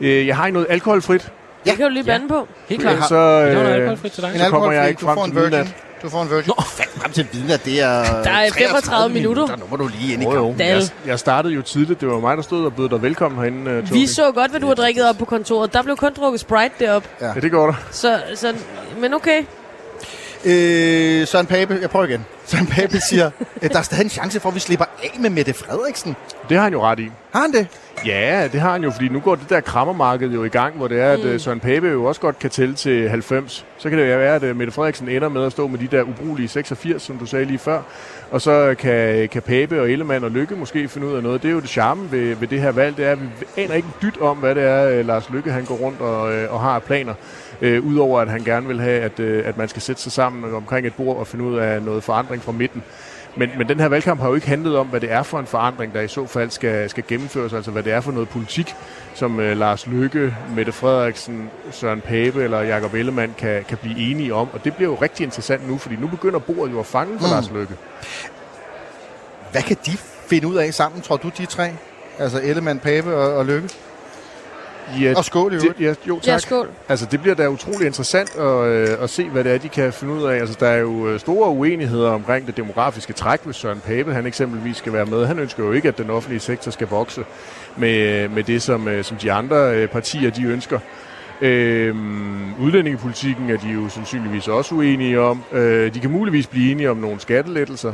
[0.01, 1.31] Øh, jeg har noget alkoholfrit.
[1.65, 1.69] Ja.
[1.69, 2.47] Det kan du lige bande på.
[2.69, 3.07] Helt klart.
[3.07, 3.97] Så, øh, En
[4.39, 5.75] så kommer jeg ikke frem til midnat.
[6.01, 6.47] Du får en virgin.
[6.58, 7.65] Nå, fandme frem til midnat.
[7.65, 9.47] Det er Der er 35 minutter.
[9.58, 10.45] Nu må du lige ind i Jo, jo.
[10.47, 10.67] kampen.
[10.67, 12.01] Jeg, jeg startede jo tidligt.
[12.01, 13.93] Det var mig, der stod og bød dig velkommen herinde, uh.
[13.93, 15.73] Vi så godt, hvad du har drikket op på kontoret.
[15.73, 17.10] Der blev kun drukket Sprite deroppe.
[17.21, 17.27] Ja.
[17.27, 17.73] Ja, det går der.
[17.91, 18.53] Så, så,
[18.99, 19.43] men okay.
[20.45, 22.25] Øh, Søren Pape, jeg prøver igen.
[22.45, 23.31] Søren Pape siger,
[23.62, 26.15] at der er stadig en chance for, at vi slipper af med Mette Frederiksen.
[26.49, 27.12] Det har han jo ret i.
[27.34, 27.67] Har han det?
[28.05, 30.88] Ja, det har han jo, fordi nu går det der krammermarked jo i gang, hvor
[30.88, 31.29] det er, at Mm.
[31.31, 31.39] mm.
[31.39, 33.65] Søren Pape jo også godt kan tælle til 90.
[33.77, 35.88] Så kan det jo være, at øh, Mette Frederiksen ender med at stå med de
[35.88, 37.81] der ubrugelige 86, som du sagde lige før.
[38.31, 41.41] Og så kan, kan Pape og Ellemann og Lykke måske finde ud af noget.
[41.43, 43.27] Det er jo det charme ved, ved det her valg, det er, at vi
[43.62, 46.53] aner ikke dyt om, hvad det er, øh, Lars Lykke han går rundt og, øh,
[46.53, 47.13] og har planer.
[47.61, 50.53] Øh, Udover at han gerne vil have, at, øh, at man skal sætte sig sammen
[50.53, 52.83] omkring et bord og finde ud af noget forandring fra midten.
[53.37, 55.45] Men, men den her valgkamp har jo ikke handlet om, hvad det er for en
[55.45, 57.53] forandring, der i så fald skal, skal gennemføres.
[57.53, 58.75] Altså hvad det er for noget politik,
[59.13, 64.33] som øh, Lars Løkke, Mette Frederiksen, Søren Pape eller Jakob Ellemann kan, kan blive enige
[64.33, 64.49] om.
[64.53, 67.27] Og det bliver jo rigtig interessant nu, fordi nu begynder bordet jo at fange for
[67.27, 67.31] Mm.
[67.33, 67.73] Lars Løkke.
[69.51, 69.91] Hvad kan de
[70.27, 71.71] finde ud af sammen, tror du, de tre?
[72.19, 73.69] Altså Ellemann, Pape og, og Lykke?
[75.02, 75.80] Ja, Og skål i øvrigt.
[75.80, 76.28] ja, jo, tak.
[76.28, 76.69] Ja, skål.
[76.89, 79.93] Altså, det bliver da utrolig interessant at, øh, at se, hvad det er, de kan
[79.93, 80.36] finde ud af.
[80.39, 84.26] Altså, der er jo øh, store uenigheder omkring det demografiske træk, hvis Søren Pape han
[84.26, 85.26] eksempelvis skal være med.
[85.26, 87.26] Han ønsker jo ikke, at den offentlige sektor skal vokse
[87.78, 90.80] med, med det, som, øh, som de andre øh, partier de ønsker.
[91.41, 95.43] Øhm, udlændingepolitikken er de jo sandsynligvis også uenige om.
[95.52, 97.93] Øh, de kan muligvis blive enige om nogle skattelettelser.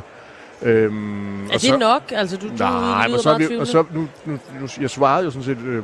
[0.64, 2.02] Øhm, Er det nok?
[2.12, 5.26] Altså, du, du Nej, men så, er vi, og så nu, nu, nu, jeg svarede
[5.26, 5.84] jo sådan set øh,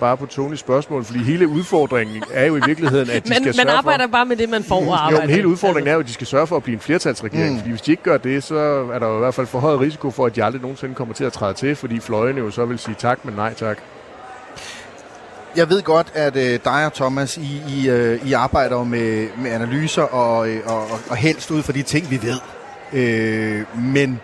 [0.00, 3.66] bare på Tonys spørgsmål, fordi hele udfordringen er jo i virkeligheden, at de Men skal
[3.66, 4.10] man arbejder for...
[4.12, 6.12] bare med det, man får at Jo, arbejde men hele udfordringen er jo, at de
[6.12, 7.52] skal sørge for at blive en flertalsregering, Mm.
[7.52, 7.58] mm.
[7.58, 8.56] fordi hvis de ikke gør det, så
[8.92, 11.14] er der jo i hvert fald for høj risiko for, at de aldrig nogensinde kommer
[11.14, 13.78] til at træde til, fordi fløjene jo så vil sige tak, men nej tak.
[15.56, 19.28] Jeg ved godt, at øh, dig og Thomas, I, I, øh, I arbejder jo med,
[19.38, 22.36] med analyser og, øh, og, og, og helst ud fra de ting, vi ved.
[22.92, 24.20] Øh, men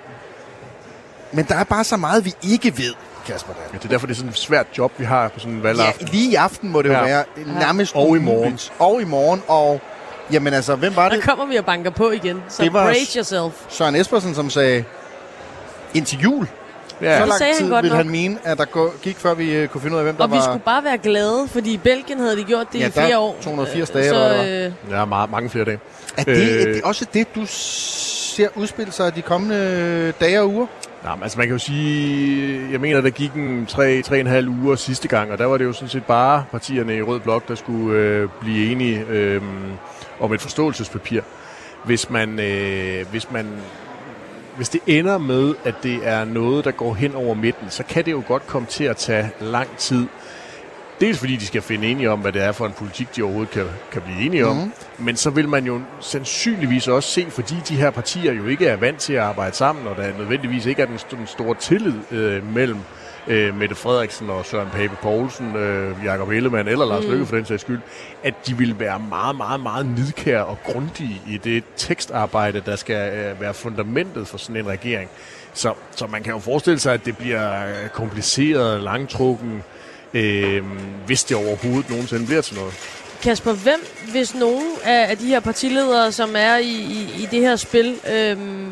[1.32, 2.94] Men der er bare så meget, vi ikke ved,
[3.26, 3.64] Kasper Dahl.
[3.72, 5.62] Ja, det er derfor, det er sådan et svært job, vi har på sådan en
[5.62, 6.06] valgaften.
[6.06, 7.02] Ja, lige i aften må det jo Ja.
[7.04, 7.24] være
[7.60, 8.58] nærmest Og i morgen.
[8.78, 9.80] Og i morgen, og
[10.32, 11.24] jamen altså, hvem var Der det?
[11.24, 12.42] kommer vi og banker på igen.
[12.48, 13.52] Så Det var- brace yourself.
[13.68, 14.84] Søren Espersen, som sagde,
[15.94, 16.46] indtil jul.
[17.00, 17.14] Ja.
[17.16, 18.04] Så Det lang sagde han tid godt ville nok.
[18.04, 20.30] han mene, at der gik, før vi øh, kunne finde ud af, hvem der Og
[20.30, 20.42] vi var...
[20.42, 23.06] skulle bare være glade, fordi i Belgien havde de gjort det Ja, i der er
[23.06, 23.36] flere år.
[23.42, 25.78] 280 dage, Så, eller hvad det øh, Ja, meget, mange flere dage.
[26.16, 27.46] Er det, Øh, er det også det, du
[28.32, 30.66] ser udspille sig de kommende dage og uger?
[31.04, 35.08] Nej, men altså man kan jo sige, jeg mener, der gik en 3-3,5 uger sidste
[35.08, 37.98] gang, og der var det jo sådan set bare partierne i Rød Blok, der skulle
[37.98, 39.42] øh, blive enige øh,
[40.20, 41.20] om et forståelsespapir.
[41.84, 43.46] Hvis man, øh, hvis man
[44.56, 48.04] hvis det ender med, at det er noget, der går hen over midten, så kan
[48.04, 50.06] det jo godt komme til at tage lang tid.
[51.02, 53.50] Dels fordi de skal finde enige om, hvad det er for en politik, de overhovedet
[53.52, 54.56] kan, kan blive enige om.
[54.56, 54.72] Mhm.
[54.98, 58.76] Men så vil man jo sandsynligvis også se, fordi de her partier jo ikke er
[58.76, 62.54] vant til at arbejde sammen, og der nødvendigvis ikke er den, den store tillid øh,
[62.54, 62.78] mellem
[63.26, 67.10] øh, Mette Frederiksen og Søren Pape Poulsen, øh, Jakob Ellemann eller Lars Mm.
[67.10, 67.80] Løkke for den sags skyld,
[68.22, 73.14] at de vil være meget, meget, meget nidkære og grundige i det tekstarbejde, der skal
[73.14, 75.10] øh, være fundamentet for sådan en regering.
[75.54, 79.62] Så, så man kan jo forestille sig, at det bliver øh, kompliceret, langtrukken,
[80.14, 80.62] øh,
[81.06, 82.72] hvis det overhovedet nogensinde bliver til noget.
[83.22, 87.40] Kasper, hvem, hvis nogen af, af de her partiledere, som er i, i, i det
[87.40, 88.70] her spil, øhm,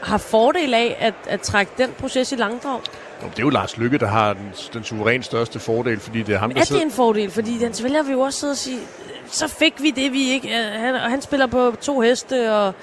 [0.00, 2.80] har fordel af at, at trække den proces i langdrag?
[3.22, 6.34] Nå, Det er jo Lars Lykke, der har den, den suverænt største fordel, fordi det
[6.34, 6.82] er ham, der Er det sidder...
[6.82, 7.30] en fordel?
[7.30, 8.78] Fordi hans vælger vil jo også sidde og sige,
[9.30, 10.48] så fik vi det, vi ikke...
[10.48, 12.74] øh, Han, og han spiller på to heste og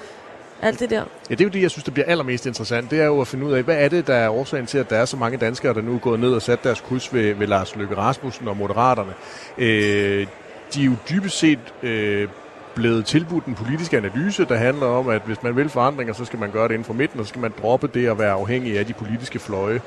[0.62, 1.04] alt det der.
[1.30, 2.90] Ja, det er jo det, jeg synes, der bliver allermest interessant.
[2.90, 4.90] Det er jo at finde ud af, hvad er det, der er årsagen til, at
[4.90, 7.34] der er så mange danskere, der nu er gået ned og sat deres kryds ved,
[7.34, 9.12] ved Lars Løkke Rasmussen og Moderaterne.
[9.58, 10.26] Øh,
[10.74, 12.28] de er jo dybest set øh,
[12.74, 16.38] blevet tilbudt en politisk analyse, der handler om, at hvis man vil forandringer, så skal
[16.38, 18.78] man gøre det inden for midten, og så skal man droppe det at være afhængig
[18.78, 19.80] af de politiske fløje.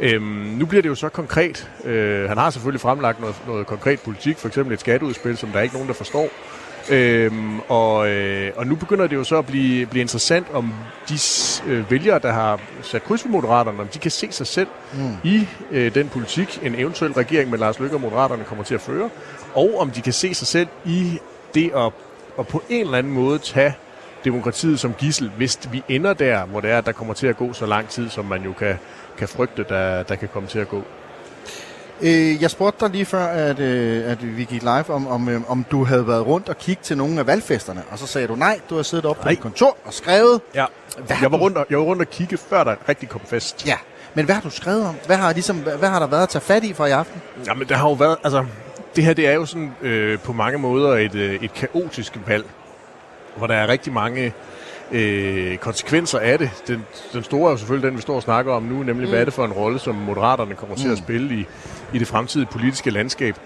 [0.00, 0.22] Øhm,
[0.58, 1.70] nu bliver det jo så konkret.
[1.84, 5.58] Øh, han har selvfølgelig fremlagt noget, noget konkret politik, for eksempel et skatteudspil, som der
[5.58, 6.28] er ikke nogen, der forstår.
[6.90, 10.74] Øhm, og, øh, og nu begynder det jo så at blive, blive interessant, om
[11.08, 11.14] de
[11.66, 15.16] øh, vælgere, der har sat kryds ved Moderaterne, om de kan se sig selv Mm.
[15.24, 18.80] i øh, den politik, en eventuel regering med Lars Løkke og Moderaterne kommer til at
[18.80, 19.10] føre,
[19.54, 21.18] og om de kan se sig selv i
[21.54, 21.92] det at,
[22.38, 23.74] at på en eller anden måde tage
[24.24, 27.36] demokratiet som gissel, hvis vi ender der, hvor det er, at der kommer til at
[27.36, 28.74] gå så lang tid, som man jo kan,
[29.18, 30.82] kan frygte, der, der kan komme til at gå.
[32.02, 35.50] Øh, jeg spurgte dig lige før, at, øh, at vi gik live, om, om, øh,
[35.50, 37.82] om du havde været rundt og kigget til nogle af valgfesterne.
[37.90, 40.40] Og så sagde du nej, du har siddet oppe på dit kontor og skrevet.
[40.54, 40.64] Ja,
[41.22, 43.66] jeg var, rundt og, jeg var rundt og kigge, før der rigtig kom fest.
[43.66, 43.76] Ja,
[44.14, 44.94] men hvad har du skrevet om?
[45.06, 47.22] Hvad har, ligesom, hvad, hvad har der været at tage fat i for i aften?
[47.46, 48.44] Jamen, der har jo været, altså,
[48.96, 52.44] det her det er jo sådan øh, på mange måder et, øh, et kaotisk valg,
[53.36, 54.32] hvor der er rigtig mange
[54.92, 56.50] øh, konsekvenser af det.
[56.68, 59.10] Den, den store er jo selvfølgelig den, vi står og snakker om nu, nemlig mm.
[59.10, 60.96] hvad er det for en rolle, som Moderaterne kommer til at Mm.
[60.96, 61.46] spille i,
[61.92, 63.36] i det fremtidige politiske landskab.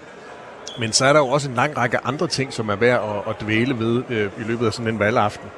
[0.79, 3.29] Men så er der jo også en lang række andre ting, som er værd at,
[3.33, 5.49] at dvæle ved øh, i løbet af sådan en valgaften.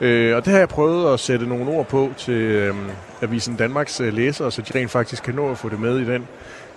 [0.00, 2.74] Øh, og det har jeg prøvet at sætte nogle ord på til øh,
[3.22, 6.04] Avisen Danmarks øh, læsere, så de rent faktisk kan nå at få det med i
[6.04, 6.28] den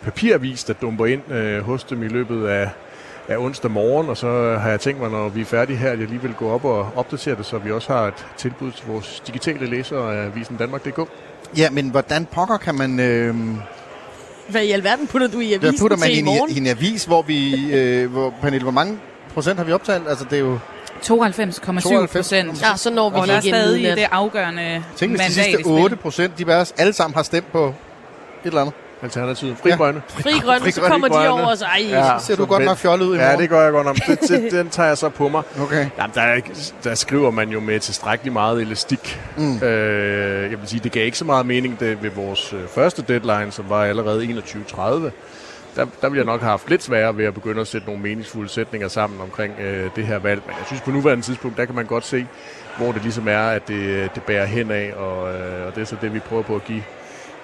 [0.03, 2.69] papiravis, der dumper ind øh, hos dem i løbet af,
[3.27, 4.09] af onsdag morgen.
[4.09, 6.33] Og så har jeg tænkt mig, når vi er færdige her, at jeg lige vil
[6.33, 10.15] gå op og opdatere det, så vi også har et tilbud til vores digitale læsere
[10.17, 10.99] af Avisen Danmark.dk.
[11.57, 12.99] Ja, men hvordan pokker kan man...
[12.99, 13.35] Øh,
[14.49, 16.51] Hvad i alverden putter du i hvad avisen putter man til i i en, morgen?
[16.51, 17.71] i en avis, hvor vi...
[17.73, 18.99] Øh, hvor, Pernille, hvor mange
[19.33, 20.07] procent har vi optalt?
[20.09, 20.59] Altså, det er jo...
[21.03, 22.61] 92,7 procent.
[22.61, 25.33] Ja, så når vi Og der er ikke inden stadig det afgørende Tænk, hvis de
[25.33, 25.65] sidste i spil.
[25.67, 27.73] 8 procent, de bare alle sammen har stemt på et
[28.45, 28.73] eller andet.
[29.03, 29.57] Alternativet.
[29.57, 30.01] Fri Grønne.
[30.07, 33.05] Fri Grønne, så kommer de over og så, ej, Ja, ser du godt nok fjollet
[33.05, 33.39] ud i Ja, morgen.
[33.41, 33.95] det gør jeg godt nok.
[34.07, 35.43] Det, det, den tager jeg så på mig.
[35.61, 35.85] Okay.
[35.97, 36.39] Jamen, der, er,
[36.83, 39.21] der skriver man jo med tilstrækkeligt meget elastik.
[39.37, 39.57] Mm.
[39.63, 43.01] Øh, jeg vil sige, det gav ikke så meget mening det, ved vores øh, første
[43.07, 44.81] deadline, som var allerede 21.30.
[44.81, 48.01] Der, der ville jeg nok have haft lidt sværere ved at begynde at sætte nogle
[48.01, 50.41] meningsfulde sætninger sammen omkring øh, det her valg.
[50.45, 52.27] Men jeg synes på nuværende tidspunkt, der kan man godt se,
[52.77, 55.85] hvor det ligesom er, at det, det bærer hen af, og, øh, og det er
[55.85, 56.83] så det, vi prøver på at give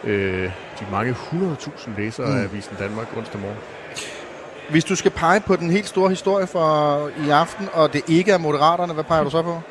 [0.03, 0.43] øh,
[0.79, 2.37] de mange 100.000 læsere Mm.
[2.37, 3.57] af Avisen Danmark onsdag morgen.
[4.69, 8.31] Hvis du skal pege på den helt store historie for i aften, og det ikke
[8.31, 9.61] er Moderaterne, hvad peger du så på?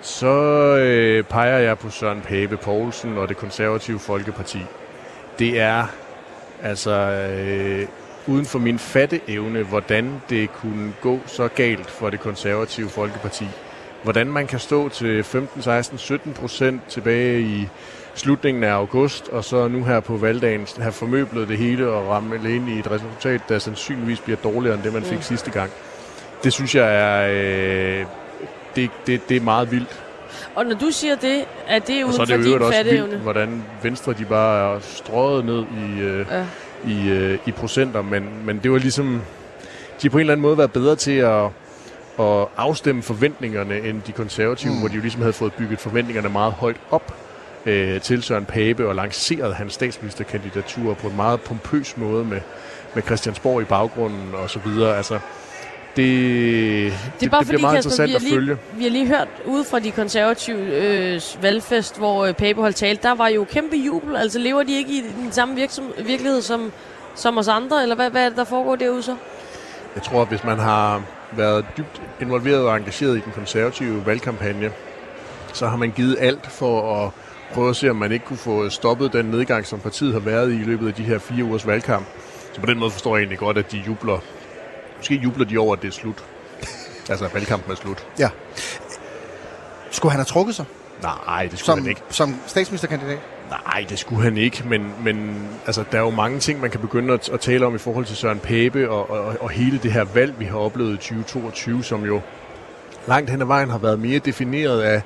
[0.00, 0.26] Så
[0.76, 4.58] øh, peger jeg på Søren Pape Poulsen og det konservative Folkeparti.
[5.38, 5.86] Det er
[6.62, 7.86] altså øh,
[8.26, 13.46] uden for min fatteevne, hvordan det kunne gå så galt for det konservative Folkeparti.
[14.02, 17.68] Hvordan man kan stå til 15, 16, 17 procent tilbage i
[18.14, 22.54] slutningen af august, og så nu her på valgdagen have formøblet det hele og ramme
[22.54, 25.22] ind i et resultat, der sandsynligvis bliver dårligere end det, man fik Mm.
[25.22, 25.70] sidste gang.
[26.44, 27.28] Det synes jeg er,
[28.00, 28.06] øh,
[28.76, 30.02] det, det, det er meget vildt
[30.54, 32.46] Og når du siger det, at det er Og uden så er for det din
[32.46, 33.08] øvrigt også fatteevne.
[33.10, 36.44] vildt, hvordan Venstre de bare er strøget ned i, øh, Ja.
[36.90, 39.06] i, øh, i procenter, men, men det var ligesom,
[40.02, 41.44] de har på en eller anden måde været bedre til at,
[42.20, 44.78] at afstemme forventningerne end de konservative, mm.
[44.78, 47.14] hvor de jo ligesom havde fået bygget forventningerne meget højt op
[47.66, 52.40] øh, til Søren Pape og lanceret hans statsministerkandidatur på en meget pompøs måde med,
[52.94, 54.96] med Christiansborg i baggrunden og så videre.
[54.96, 55.18] Altså,
[55.96, 58.56] det, det, Det er bare det fordi, bliver meget Kasper, interessant har, at lige, følge.
[58.76, 62.98] vi har lige hørt ude fra de konservative øh, valgfest, hvor øh, Pape holdt tale,
[63.02, 64.16] der var jo kæmpe jubel.
[64.16, 66.72] Altså lever de ikke i den samme virksom, virkelighed som,
[67.14, 69.16] som os andre, eller hvad, hvad er det, der foregår derude så?
[69.94, 74.70] Jeg tror, at hvis man har været dybt involveret og engageret i den konservative valgkampagne,
[75.52, 77.10] så har man givet alt for at
[77.52, 80.52] prøve at se, om man ikke kunne få stoppet den nedgang, som partiet har været
[80.52, 82.06] i i løbet af de her fire ugers valgkamp.
[82.52, 84.18] Så på den måde forstår jeg egentlig godt, at de jubler.
[84.96, 86.24] Måske jubler de over, at det er slut.
[87.10, 88.06] altså, at valgkampen er slut.
[88.18, 88.28] Ja.
[89.90, 90.64] Skulle han have trukket sig?
[91.02, 92.00] Nej, det skulle som, han ikke.
[92.08, 93.18] Som statsministerkandidat?
[93.50, 96.80] Nej, det skulle han ikke, men, men altså, der er jo mange ting, man kan
[96.80, 99.92] begynde at, at tale om i forhold til Søren Pape og, og, og hele det
[99.92, 102.20] her valg, vi har oplevet i 2022, som jo
[103.08, 105.02] langt hen ad vejen har været mere defineret af,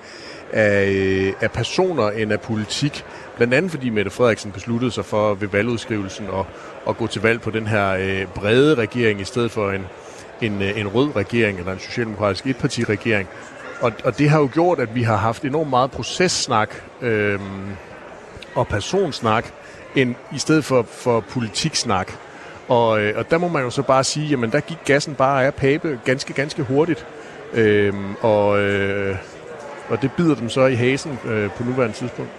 [0.52, 3.04] af, øh, af personer end af politik.
[3.36, 6.44] Blandt andet fordi Mette Frederiksen besluttede sig for ved valgudskrivelsen at,
[6.88, 9.86] at gå til valg på den her øh, brede regering i stedet for en,
[10.42, 13.28] en, øh, en rød regering eller en socialdemokratisk etpartiregering.
[13.80, 17.40] Og, og det har jo gjort, at vi har haft enormt meget processnak øh,
[18.54, 19.46] og personsnak,
[19.94, 22.12] end i stedet for, for politiksnak.
[22.68, 25.46] Og, øh, og der må man jo så bare sige, jamen der gik gassen bare
[25.46, 27.06] af Pape ganske, ganske hurtigt.
[27.54, 29.16] Øh, og, øh,
[29.88, 32.30] og det bider dem så i hasen øh, på nuværende tidspunkt.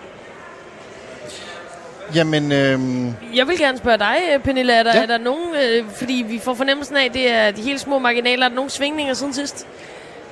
[2.16, 5.02] Jamen, øhm, Jeg vil gerne spørge dig, øh, Pernille, er der, ja.
[5.02, 8.00] er der nogen, øh, fordi vi får fornemmelsen af, at det er de helt små
[8.00, 9.68] marginaler, er der nogen svingninger siden sidst?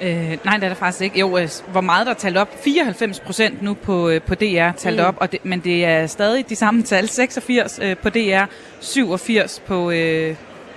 [0.01, 1.19] Øh, nej, det er der faktisk ikke.
[1.19, 2.63] Jo, øh, hvor meget der er talt op?
[2.63, 5.05] 94 procent nu på, øh, på DR talt Mm.
[5.05, 7.09] op, og det, men det er stadig de samme tal.
[7.09, 8.43] 86 øh, på DR,
[8.79, 10.35] 87 på øh,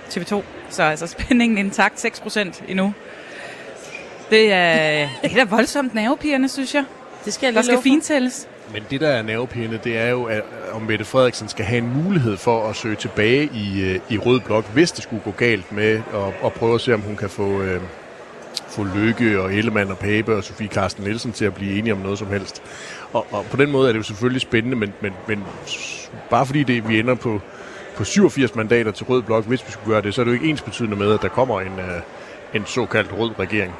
[0.09, 0.41] TV2.
[0.69, 2.93] Så altså spændingen intakt, 6 procent endnu.
[4.29, 6.83] Det er, det er da voldsomt nervepigerne, synes jeg.
[7.25, 7.83] Det skal jeg Der lige skal love for.
[7.83, 8.47] fintælles.
[8.73, 12.03] Men det, der er nervepirrende, det er jo, at om Mette Frederiksen skal have en
[12.03, 15.71] mulighed for at søge tilbage i, øh, i Rød Blok, hvis det skulle gå galt
[15.71, 17.81] med at, at prøve at se, om hun kan få, øh,
[18.67, 21.99] få Lykke og Ellemann og Pape og Sofie Karsten Nielsen til at blive enige om
[21.99, 22.61] noget som helst.
[23.13, 25.43] Og, og på den måde er det jo selvfølgelig spændende, men, men, men
[26.29, 27.41] bare fordi det, vi ender på,
[27.95, 30.35] på 87 mandater til Rød Blok, hvis vi skulle gøre det, så er det jo
[30.35, 32.01] ikke ens betydende med, at der kommer en, øh,
[32.53, 33.73] en såkaldt rød regering.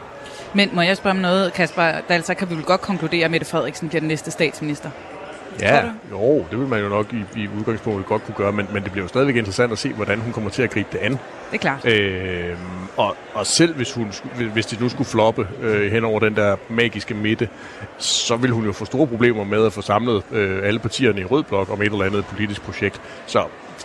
[0.53, 1.91] Men må jeg spørge om noget, Kasper?
[2.07, 4.89] Der så kan vi vel godt konkludere, at Mette Frederiksen bliver den næste statsminister.
[5.61, 8.83] Ja, jo, det vil man jo nok i, i udgangspunktet godt kunne gøre, men, men
[8.83, 11.11] det bliver jo stadigvæk interessant at se, hvordan hun kommer til at gribe det an.
[11.11, 11.19] Det
[11.53, 11.85] er klart.
[11.85, 12.57] Øh,
[12.97, 14.13] og, og selv hvis, hun,
[14.53, 17.49] hvis det nu skulle floppe øh, hen over den der magiske midte,
[17.97, 21.25] så vil hun jo få store problemer med at få samlet øh, alle partierne i
[21.25, 23.01] Rød Blok om et eller andet politisk projekt.
[23.25, 23.43] Så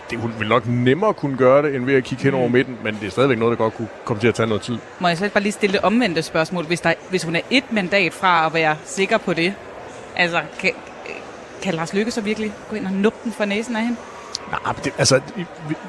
[0.09, 2.77] det, hun vil nok nemmere kunne gøre det, end ved at kigge hen over midten,
[2.83, 4.77] men det er stadigvæk noget, der godt kunne komme til at tage noget tid.
[4.99, 6.65] Må jeg så bare lige stille det omvendte spørgsmål?
[6.65, 9.53] Hvis, der, hvis hun er et mandat fra at være sikker på det,
[10.15, 10.71] altså, kan,
[11.61, 13.97] kan Lars Lykke så virkelig gå ind og nuppe den for næsen af hende?
[14.51, 15.21] Nej, det, altså,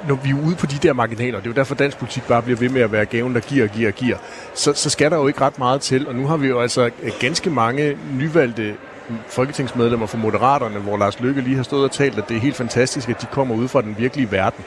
[0.08, 2.42] når vi er ude på de der marginaler, det er jo derfor, dansk politik bare
[2.42, 4.16] bliver ved med at være gaven, der giver og giver og giver,
[4.54, 6.08] så, så skal der jo ikke ret meget til.
[6.08, 8.76] Og nu har vi jo altså øh, ganske mange nyvalgte
[9.28, 12.56] folketingsmedlemmer fra Moderaterne, hvor Lars Lykke lige har stået og talt, at det er helt
[12.56, 14.64] fantastisk, at de kommer ud fra den virkelige verden.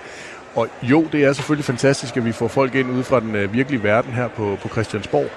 [0.56, 3.54] Og jo, det er selvfølgelig fantastisk, at vi får folk ind ude fra den øh,
[3.54, 5.30] virkelige verden her på, på Christiansborg.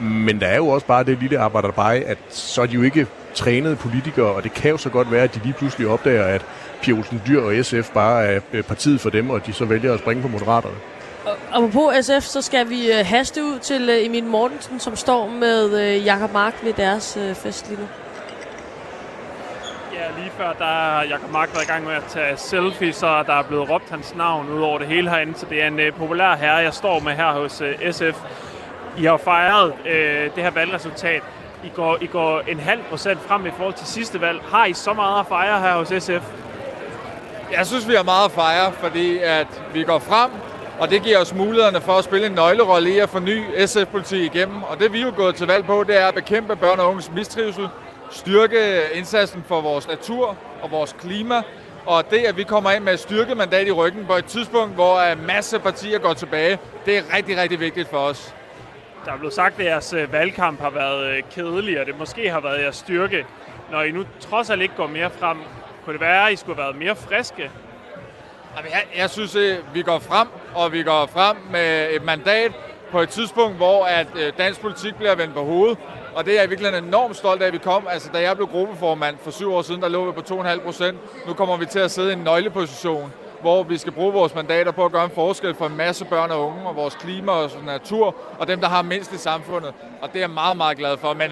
[0.00, 2.82] Men der er jo også bare det lille arbejder bare, at så er de jo
[2.82, 6.24] ikke trænede politikere, og det kan jo så godt være, at de lige pludselig opdager,
[6.24, 6.44] at
[6.82, 9.94] Pia Olsen Dyr og SF bare er øh, partiet for dem, og de så vælger
[9.94, 10.76] at springe på Moderaterne.
[11.52, 15.28] Og på SF, så skal vi øh, haste ud til øh, Emil Mortensen, som står
[15.28, 17.86] med Jakob Mark ved deres fest lige nu.
[19.98, 23.22] Ja, lige før, der har Jacob Mark været i gang med at tage selfie, så
[23.22, 25.38] der er blevet råbt hans navn ud over det hele herinde.
[25.38, 28.18] Så det er en øh, populær herre, jeg står med her hos øh, SF.
[28.98, 31.22] I har fejret øh, det her valgresultat.
[31.64, 34.40] I går, I går en halv procent frem i forhold til sidste valg.
[34.50, 36.32] Har I så meget at fejre her hos SF?
[37.52, 40.30] Jeg synes, vi har meget at fejre, fordi at vi går frem,
[40.78, 44.62] og det giver os mulighederne for at spille en nøglerolle i at forny SF-politik igennem.
[44.62, 46.88] Og det vi er jo gået til valg på, det er at bekæmpe børn og
[46.88, 47.68] unges mistrivsel,
[48.10, 51.42] styrke indsatsen for vores natur og vores klima,
[51.86, 54.74] og det, at vi kommer ind med et styrket mandat i ryggen på et tidspunkt,
[54.74, 58.34] hvor en masse partier går tilbage, det er rigtig, rigtig vigtigt for os.
[59.04, 62.30] Der er blevet sagt, at jeres øh, valgkamp har været øh, kedelig, og det måske
[62.30, 63.26] har været jeres styrke.
[63.70, 65.38] Når I nu trods alt ikke går mere frem,
[65.84, 67.50] kunne det være, at I skulle have været mere friske?
[68.56, 72.52] Jamen, jeg, jeg synes, at vi går frem, og vi går frem med et mandat,
[72.90, 75.78] på et tidspunkt, hvor at øh, dansk politik bliver vendt på hovedet.
[76.18, 77.86] Og det er jeg virkelig enormt stolt af, at vi kom.
[77.90, 80.98] Altså, da jeg blev gruppeformand for syv år siden, der lå vi på 2,5 procent.
[81.26, 84.72] Nu kommer vi til at sidde i en nøgleposition, hvor vi skal bruge vores mandater
[84.72, 87.50] på at gøre en forskel for en masse børn og unge, og vores klima og
[87.66, 89.74] natur, og dem, der har mindst i samfundet.
[90.02, 91.14] Og det er jeg meget, meget glad for.
[91.14, 91.30] Men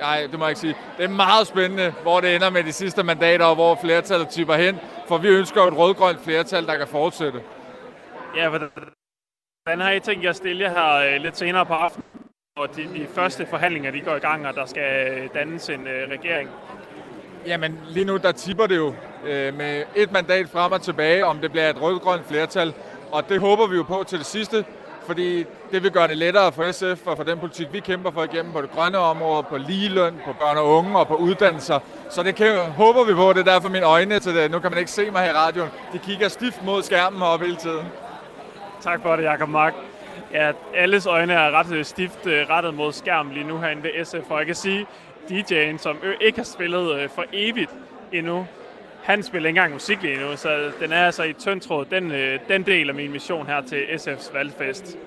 [0.00, 0.76] nej, det må jeg ikke sige.
[0.98, 4.54] Det er meget spændende, hvor det ender med de sidste mandater, og hvor flertallet tipper
[4.54, 4.80] hen.
[5.08, 7.42] For vi ønsker et rødgrønt flertal, der kan fortsætte.
[8.36, 12.11] Ja, hvordan har I tænkt jer at stille jer her øh, lidt senere på aftenen,
[12.56, 14.82] og de, de første forhandlinger de går i gang, og der skal
[15.12, 16.50] øh, dannes en øh, regering?
[17.46, 18.94] Jamen, lige nu der tipper det jo
[19.24, 22.74] øh, med et mandat frem og tilbage, om det bliver et rødgrønt flertal.
[23.12, 24.64] Og det håber vi jo på til det sidste,
[25.06, 28.24] fordi det vil gøre det lettere for SF og for den politik, vi kæmper for
[28.24, 31.78] igennem på det grønne område, på ligeløn, på børn og unge og på uddannelser.
[32.10, 33.32] Så det kan, håber vi på.
[33.32, 34.50] Det er derfor mine øjne til det.
[34.50, 35.70] Nu kan man ikke se mig her i radioen.
[35.92, 37.86] De kigger stift mod skærmen heroppe hele tiden.
[38.80, 39.74] Tak for det, Jacob Mark.
[40.32, 44.04] Ja, alles øjne er ret øh, stift øh, rettet mod skærmen lige nu herinde ved
[44.04, 44.86] SF, og jeg kan sige,
[45.30, 47.70] DJ'en, som ikke har spillet øh, for evigt
[48.12, 48.46] endnu,
[49.02, 52.12] han spiller ikke engang musik lige nu, så den er altså i tynd tråd, den,
[52.48, 54.98] den del af min mission her til SF's valgfest.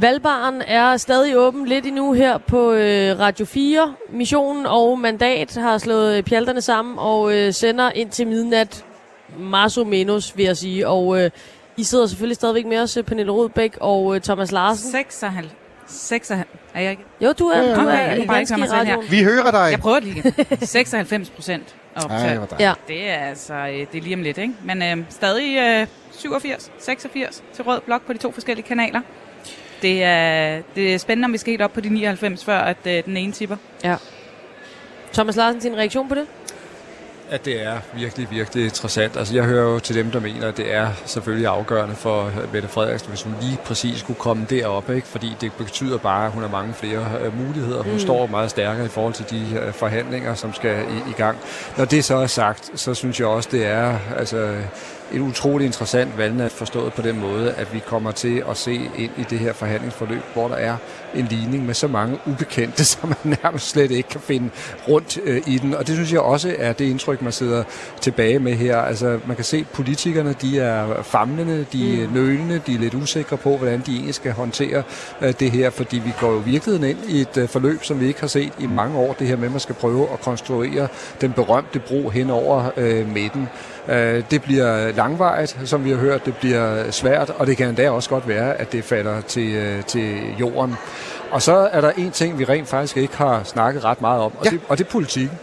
[0.00, 3.94] Valgbaren er stadig åben lidt endnu her på øh, Radio 4.
[4.12, 8.84] Missionen og Mandat har slået pjalterne sammen og øh, sender ind til midnat
[9.38, 10.88] Marso Menos, vil jeg sige.
[10.88, 11.30] Og øh,
[11.76, 14.90] I sidder selvfølgelig stadigvæk med os, Pernille Rodbæk og øh, Thomas Larsen.
[14.90, 15.48] 96.
[15.86, 16.60] 96.
[16.74, 17.02] Er jeg ikke?
[17.20, 19.10] Jo, du er, du okay, er jeg ikke ganske i radioen.
[19.10, 19.68] Vi hører dig.
[19.70, 20.56] Jeg prøver det lige.
[20.66, 21.76] 96 procent
[22.08, 22.60] dejligt.
[22.60, 22.72] Ja.
[22.88, 24.54] Det er altså, øh, det er lige om lidt, ikke?
[24.64, 29.00] Men øh, stadig øh, 87, 86 til rød blok på de to forskellige kanaler.
[29.82, 32.76] Det er, det er spændende, om vi skal helt op på de 99, før at
[32.86, 33.56] øh, den ene tipper.
[33.84, 33.96] Ja.
[35.12, 36.26] Thomas Larsen, sin reaktion på det?
[37.30, 39.16] At det er virkelig, virkelig interessant.
[39.16, 42.68] Altså, jeg hører jo til dem, der mener, at det er selvfølgelig afgørende for Mette
[42.68, 45.06] Frederiksen, hvis hun lige præcis kunne komme derop, ikke?
[45.06, 47.82] fordi det betyder bare, at hun har mange flere øh, muligheder.
[47.82, 47.98] Hun mm.
[47.98, 51.38] står meget stærkere i forhold til de øh, forhandlinger, som skal i, i gang.
[51.78, 54.56] Når det så er sagt, så synes jeg også, det er altså,
[55.12, 59.10] et utroligt interessant valgnat forstået på den måde, at vi kommer til at se ind
[59.18, 60.76] i det her forhandlingsforløb, hvor der er
[61.14, 64.50] en ligning med så mange ubekendte, som man nærmest slet ikke kan finde
[64.88, 65.74] rundt øh, i den.
[65.74, 67.62] Og det synes jeg også er det indtryk, man sidder
[68.00, 68.76] tilbage med her.
[68.76, 72.14] Altså man kan se, at politikerne de er famlende, de er mm.
[72.14, 74.82] nølende, de er lidt usikre på, hvordan de egentlig skal håndtere
[75.22, 78.06] øh, det her, fordi vi går jo virkeligheden ind i et øh, forløb, som vi
[78.06, 79.12] ikke har set i mange år.
[79.12, 80.88] Det her med, at man skal prøve at konstruere
[81.20, 83.48] den berømte bro hen over øh, midten.
[83.88, 87.90] Øh, det bliver langvejt, som vi har hørt, det bliver svært, og det kan endda
[87.90, 90.74] også godt være, at det falder til, øh, til jorden.
[91.30, 94.32] Og så er der en ting, vi rent faktisk ikke har snakket ret meget om,
[94.38, 94.50] og, ja.
[94.50, 95.38] det, og det er politikken.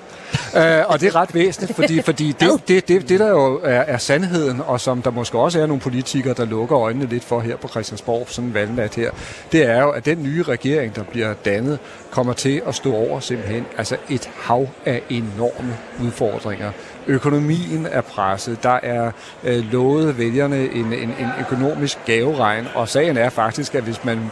[0.53, 3.79] Uh, og det er ret væsentligt, fordi, fordi det, det, det, det der jo er,
[3.79, 7.39] er sandheden, og som der måske også er nogle politikere, der lukker øjnene lidt for
[7.39, 9.11] her på Christiansborg, sådan en valgnat her,
[9.51, 11.79] det er jo, at den nye regering, der bliver dannet,
[12.11, 16.71] kommer til at stå over simpelthen altså et hav af enorme udfordringer.
[17.07, 19.11] Økonomien er presset, der er
[19.43, 24.31] øh, lovet vælgerne en, en, en økonomisk gaveregn, og sagen er faktisk, at hvis man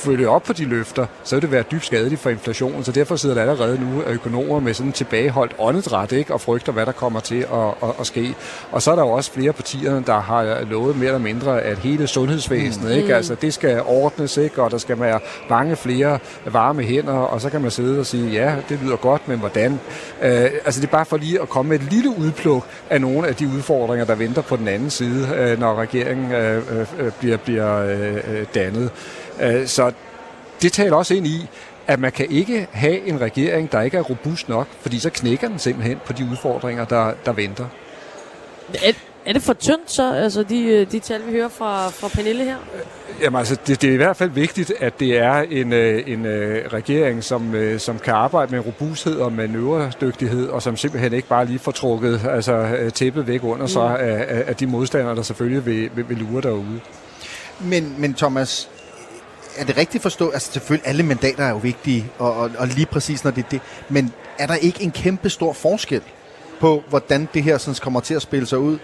[0.00, 2.84] følge op på de løfter, så vil det være dybt skadeligt for inflationen.
[2.84, 6.34] Så derfor sidder der allerede nu økonomer med sådan en tilbageholdt åndedræt ikke?
[6.34, 8.34] og frygter, hvad der kommer til at, at, at ske.
[8.72, 11.78] Og så er der jo også flere partier, der har lovet mere eller mindre, at
[11.78, 12.96] hele sundhedsvæsenet, mm.
[12.96, 13.16] ikke?
[13.16, 14.62] Altså, det skal ordnes, ikke?
[14.62, 15.20] og der skal være
[15.50, 19.28] mange flere varme hænder, og så kan man sidde og sige, ja, det lyder godt,
[19.28, 19.80] men hvordan?
[20.22, 23.28] Øh, altså det er bare for lige at komme med et lille udpluk af nogle
[23.28, 26.62] af de udfordringer, der venter på den anden side, øh, når regeringen øh,
[26.98, 28.90] øh, bliver, bliver øh, dannet.
[29.40, 29.92] Øh, så
[30.62, 31.48] det taler også ind i,
[31.86, 35.48] at man kan ikke have en regering, der ikke er robust nok, fordi så knækker
[35.48, 37.66] den simpelthen på de udfordringer, der, der venter.
[38.74, 38.92] Er,
[39.26, 42.44] er det for tyndt så, altså de, øh, de tal, vi hører fra, fra Pernille
[42.44, 42.56] her?
[43.22, 46.26] Jamen altså, det, det er i hvert fald vigtigt, at det er en, øh, en
[46.72, 51.58] regering, som, som kan arbejde med robusthed og manøvredygtighed, og som simpelthen ikke bare lige
[51.58, 53.68] får trukket altså, tæppet væk under mm.
[53.68, 56.80] sig af, af de modstandere, der selvfølgelig vil, vil, vil lure derude.
[57.60, 58.70] Men, men Thomas,
[59.60, 60.30] er det rigtigt forstå?
[60.30, 63.48] Altså selvfølgelig, alle mandater er jo vigtige, og, og, og lige præcis når det er
[63.48, 63.60] det.
[63.88, 66.02] Men er der ikke en kæmpe stor forskel
[66.60, 68.78] på, hvordan det her sådan, kommer til at spille sig ud?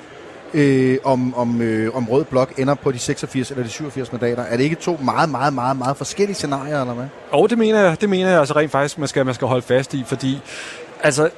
[0.54, 4.42] Øh, om, om, øh, om Rød Blok ender på de 86 eller de 87 mandater.
[4.42, 7.06] Er det ikke to meget, meget, meget, meget forskellige scenarier, eller hvad?
[7.30, 9.62] Og det mener jeg, det mener jeg altså rent faktisk, man skal, man skal holde
[9.62, 10.40] fast i, fordi
[11.02, 11.30] altså,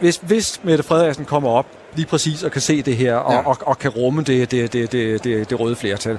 [0.00, 3.48] hvis, hvis Mette Frederiksen kommer op lige præcis og kan se det her, og, ja.
[3.48, 6.18] og, og kan rumme det, det, det, det, det, det røde flertal.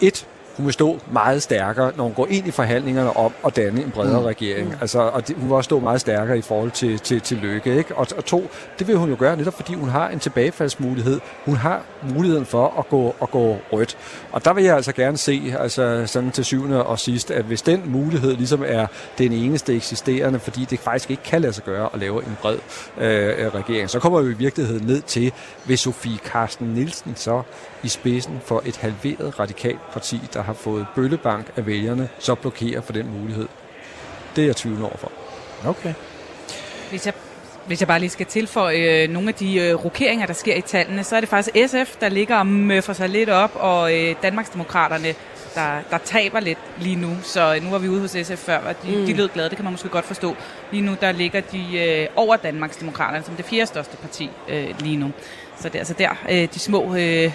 [0.00, 0.26] Et,
[0.58, 3.90] hun vil stå meget stærkere, når hun går ind i forhandlingerne om at danne en
[3.90, 4.26] bredere Mm.
[4.26, 4.74] regering.
[4.80, 7.76] Altså, og det, hun vil også stå meget stærkere i forhold til, til, til Lykke.
[7.78, 7.96] Ikke?
[7.96, 11.20] Og, og to, det vil hun jo gøre netop fordi hun har en tilbagefaldsmulighed.
[11.44, 11.82] Hun har
[12.14, 13.96] muligheden for at gå, at gå rødt.
[14.32, 17.62] Og der vil jeg altså gerne se, altså sådan til syvende og sidst, at hvis
[17.62, 18.86] den mulighed ligesom er
[19.18, 22.58] den eneste eksisterende, fordi det faktisk ikke kan lade sig gøre at lave en bred
[22.98, 25.32] øh, regering, så kommer vi i virkeligheden ned til,
[25.64, 27.42] hvis Sofie Carsten Nielsen så
[27.82, 32.80] i spidsen for et halveret radikalt parti, der har fået bøllebank af vælgerne, så blokerer
[32.80, 33.48] for den mulighed.
[34.36, 35.12] Det er jeg tvivl over for.
[35.66, 35.94] Okay.
[36.90, 37.14] Hvis jeg,
[37.66, 40.60] hvis jeg bare lige skal tilføje øh, nogle af de øh, rokeringer, der sker i
[40.60, 44.14] tallene, så er det faktisk SF, der ligger og møffer sig lidt op, og øh,
[44.22, 45.14] Danmarksdemokraterne,
[45.54, 47.16] der, der taber lidt lige nu.
[47.22, 48.98] Så øh, nu var vi ude hos SF før, og de, Mm.
[49.00, 49.06] mm.
[49.06, 50.36] de lød glade, det kan man måske godt forstå.
[50.72, 54.96] Lige nu der ligger de øh, over Danmarksdemokraterne, som det fjerde største parti øh, lige
[54.96, 55.10] nu.
[55.60, 57.32] Så det er altså der, øh, de små øh,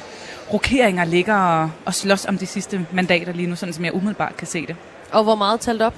[0.53, 4.37] rokeringer ligger og, og slås om de sidste mandater lige nu, sådan som jeg umiddelbart
[4.37, 4.75] kan se det.
[5.11, 5.95] Og hvor meget talt op?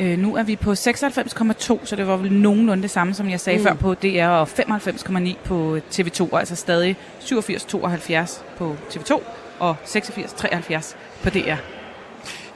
[0.00, 0.76] Øh, nu er vi på 96,2,
[1.84, 3.64] så det var vel nogenlunde det samme, som jeg sagde Mm.
[3.64, 9.22] før på DR, og 95,9 på TV2, og altså stadig 87,72 på TV2
[9.58, 11.79] og 86,73 på DR.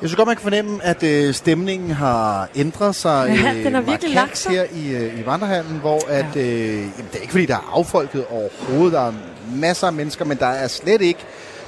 [0.05, 3.75] Jeg synes godt, man kan fornemme, at øh, stemningen har ændret sig Ja, øh, den
[3.75, 4.53] har virkelig lagt sig.
[4.53, 7.71] her i, øh, i Vandrehallen, hvor at, øh, jamen, det er ikke fordi, der er
[7.73, 8.93] affolket overhovedet.
[8.93, 9.13] Der er
[9.55, 11.21] masser af mennesker, men der er slet ikke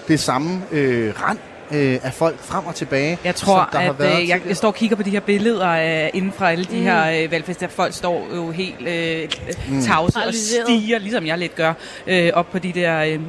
[0.09, 1.39] det samme øh, rand
[1.70, 3.18] øh, af folk frem og tilbage.
[3.24, 5.10] Jeg tror, som der har at været øh, jeg, jeg står og kigger på de
[5.10, 6.78] her billeder øh, inden fra alle de Mm.
[6.78, 6.82] mm.
[6.84, 7.68] her øh, valgfester.
[7.68, 9.28] Folk står jo helt øh,
[9.68, 9.74] Mm.
[9.74, 9.82] mm.
[9.82, 10.66] tavse og Paralyseret.
[10.66, 11.72] stiger, ligesom jeg lidt gør,
[12.06, 13.20] øh, op på de der øh,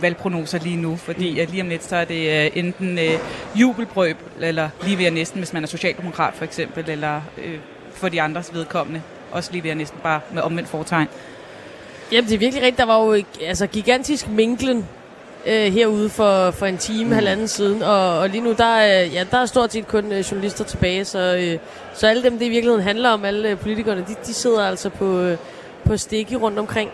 [0.00, 0.96] valgprognoser lige nu.
[0.96, 1.38] Fordi Mm.
[1.38, 3.12] øh, lige om lidt, så er det øh, enten øh,
[3.54, 7.54] jubelbrøb, eller lige ved at næsten, hvis man er socialdemokrat for eksempel, eller øh,
[7.94, 9.02] for de andres vedkommende.
[9.32, 11.06] Også lige ved at næsten bare med omvendt fortegn.
[12.12, 12.78] Jamen, det er virkelig rigtigt.
[12.78, 14.86] Der var jo altså, gigantisk minklen
[15.48, 17.12] øh, herude for, for en time, mm.
[17.12, 17.82] halvanden siden.
[17.82, 21.04] Og, og lige nu, der er, ja, der er stort set kun øh, journalister tilbage.
[21.04, 21.58] Så, øh,
[21.94, 24.88] så alle dem, det i virkeligheden handler om, alle øh, politikerne, de, de sidder altså
[24.88, 25.36] på, øh,
[25.84, 26.90] på stikke rundt omkring.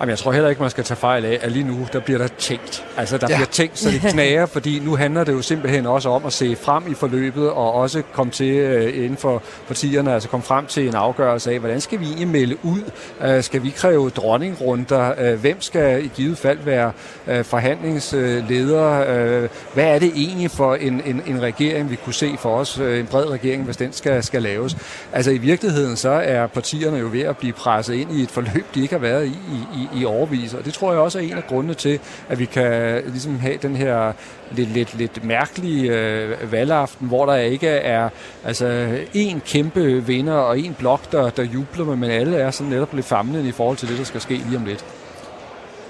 [0.00, 2.18] Jamen, jeg tror heller ikke, man skal tage fejl af, at lige nu, der bliver
[2.18, 2.84] der tænkt.
[2.96, 3.36] Altså, der Ja.
[3.36, 6.56] bliver tænkt, så det knager, fordi nu handler det jo simpelthen også om at se
[6.56, 10.88] frem i forløbet, og også komme til øh, inden for partierne, altså komme frem til
[10.88, 12.80] en afgørelse af, hvordan skal vi egentlig melde ud?
[13.24, 15.12] Øh, skal vi kræve dronningrunder?
[15.18, 16.92] Øh, hvem skal i givet fald være
[17.26, 19.04] øh, forhandlingsleder?
[19.42, 22.78] Øh, hvad er det egentlig for en, en, en regering, vi kunne se for os?
[22.78, 24.76] Øh, en bred regering, hvis den skal, skal laves.
[25.12, 28.64] Altså, i virkeligheden, så er partierne jo ved at blive presset ind i et forløb,
[28.74, 30.54] de ikke har været i i, i, i overvis.
[30.54, 33.56] Og det tror jeg også er en af grundene til, at vi kan ligesom have
[33.62, 34.12] den her
[34.50, 38.08] lidt, lidt, lidt mærkelige øh, valgaften, hvor der ikke er
[38.44, 42.94] altså en kæmpe vinder og en blok, der, der jubler, men alle er sådan netop
[42.94, 44.84] lidt famlende i forhold til det, der skal ske lige om lidt.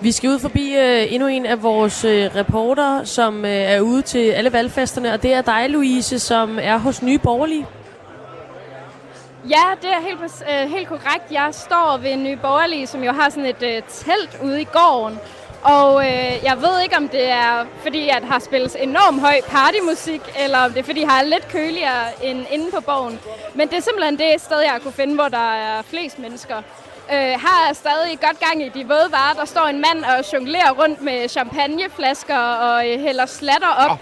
[0.01, 4.03] Vi skal ud forbi øh, endnu en af vores øh, reporter, som øh, er ude
[4.03, 7.67] til alle valgfesterne, og det er dig, Louise, som er hos Nye Borgerlige.
[9.45, 11.25] Ja, det er helt, øh, helt korrekt.
[11.31, 15.19] Jeg står ved Nye Borgerlige, som jo har sådan et øh, telt ude i gården.
[15.63, 20.21] Og øh, jeg ved ikke, om det er fordi, at har spillet enormt høj partymusik,
[20.39, 23.21] eller om det er fordi, jeg har lidt køligere end inde på borgen.
[23.55, 26.57] Men det er simpelthen det sted, jeg kunne finde, hvor der er flest mennesker.
[27.13, 29.35] Øh, her er stadig godt gang i de våde varer.
[29.35, 33.91] Der står en mand og jonglerer rundt med champagneflasker og øh, hælder slatter op.
[33.91, 33.99] Oh.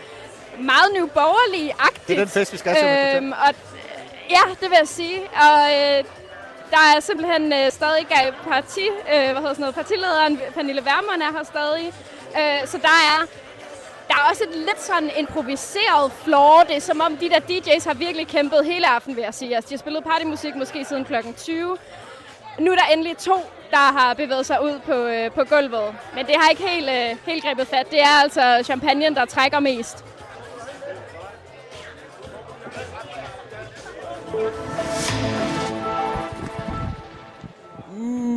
[0.65, 2.09] Meget Nye Borgerlige-agtigt.
[2.09, 3.55] Det er den fest, vi skal til, Øhm, og
[4.31, 5.21] Ja, det vil jeg sige.
[5.21, 6.05] Og øh,
[6.71, 8.07] der er simpelthen øh, stadig
[8.49, 11.87] parti, øh, hvad hedder sådan noget, partilederen Pernille Vermund er her stadig.
[12.39, 13.27] Øh, så der er,
[14.09, 16.65] der er også et lidt sådan improviseret floor.
[16.69, 19.57] Det er som om de der DJ's har virkelig kæmpet hele aften, vil jeg sige.
[19.57, 21.77] Altså, de har spillet partymusik måske siden klokken 20.
[22.59, 23.35] Nu er der endelig to,
[23.71, 25.95] der har bevæget sig ud på, øh, på gulvet.
[26.15, 27.91] Men det har ikke helt, øh, helt grebet fat.
[27.91, 30.05] Det er altså champagnen, der trækker mest.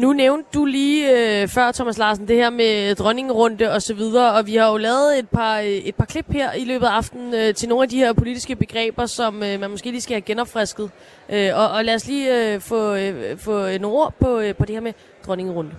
[0.02, 4.34] Nu nævnte du lige øh, før, Thomas Larsen, det her med dronningerunde og så videre,
[4.34, 6.92] og vi har jo lavet et par, øh, et par klip her i løbet af
[6.92, 10.14] aftenen øh, til nogle af de her politiske begreber, som øh, man måske lige skal
[10.14, 10.92] have genopfrisket.
[11.30, 14.66] Øh, og, og lad os lige øh, få, øh, få nogle ord på, øh, på
[14.66, 14.94] det her med
[15.26, 15.72] dronningerunde.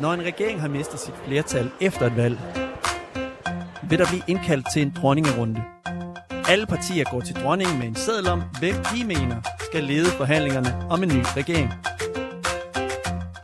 [0.00, 2.38] Når en regering har mistet sit flertal efter et valg,
[3.82, 5.62] vil der blive indkaldt til en dronningerunde.
[6.48, 9.36] Alle partier går til dronningen med en seddel om, hvem de mener
[9.70, 11.72] skal lede forhandlingerne om en ny regering.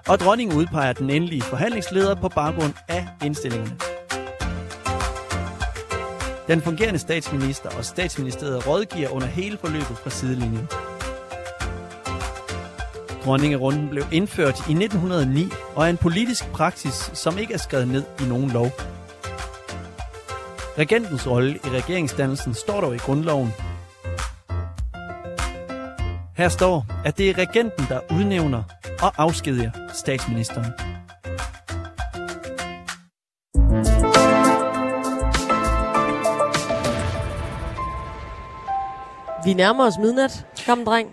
[0.08, 3.76] Og dronningen udpeger den endelige forhandlingsleder på baggrund af indstillingerne.
[6.48, 10.68] Den fungerende statsminister og statsministeriet rådgiver under hele forløbet fra sidelinjen.
[13.24, 18.04] Dronningerunden blev indført i 1909 og er en politisk praksis, som ikke er skrevet ned
[18.20, 18.70] i nogen lov.
[20.78, 23.52] Regentens rolle i regeringsdannelsen står dog i grundloven.
[26.36, 28.62] Her står, at det er regenten, der udnævner
[29.02, 30.72] og afskediger statsministeren.
[39.44, 41.08] Vi nærmer os midnat, gammel dreng.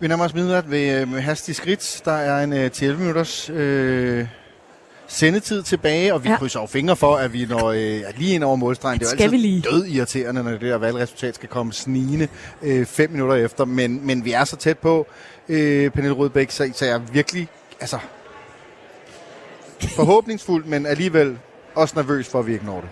[0.00, 2.02] Vi nærmer os midnat ved øh, med hastig skridt.
[2.04, 4.28] Der er en øh, 10 minutters øh,
[5.08, 6.36] sendetid tilbage, og vi Ja.
[6.36, 9.00] krydser jo fingre for, at vi når øh, lige ind over målstregen.
[9.00, 9.62] Det er jo altid lige?
[9.62, 12.28] død irriterende, når det der valgresultat skal komme snigende
[12.62, 13.64] øh, fem minutter efter.
[13.64, 15.06] Men, men vi er så tæt på,
[15.48, 17.48] øh, Pernille Rudbæk, så, så jeg er virkelig
[17.80, 17.98] altså,
[19.96, 21.38] forhåbningsfuld, men alligevel
[21.74, 22.88] også nervøs for, at vi ikke når det.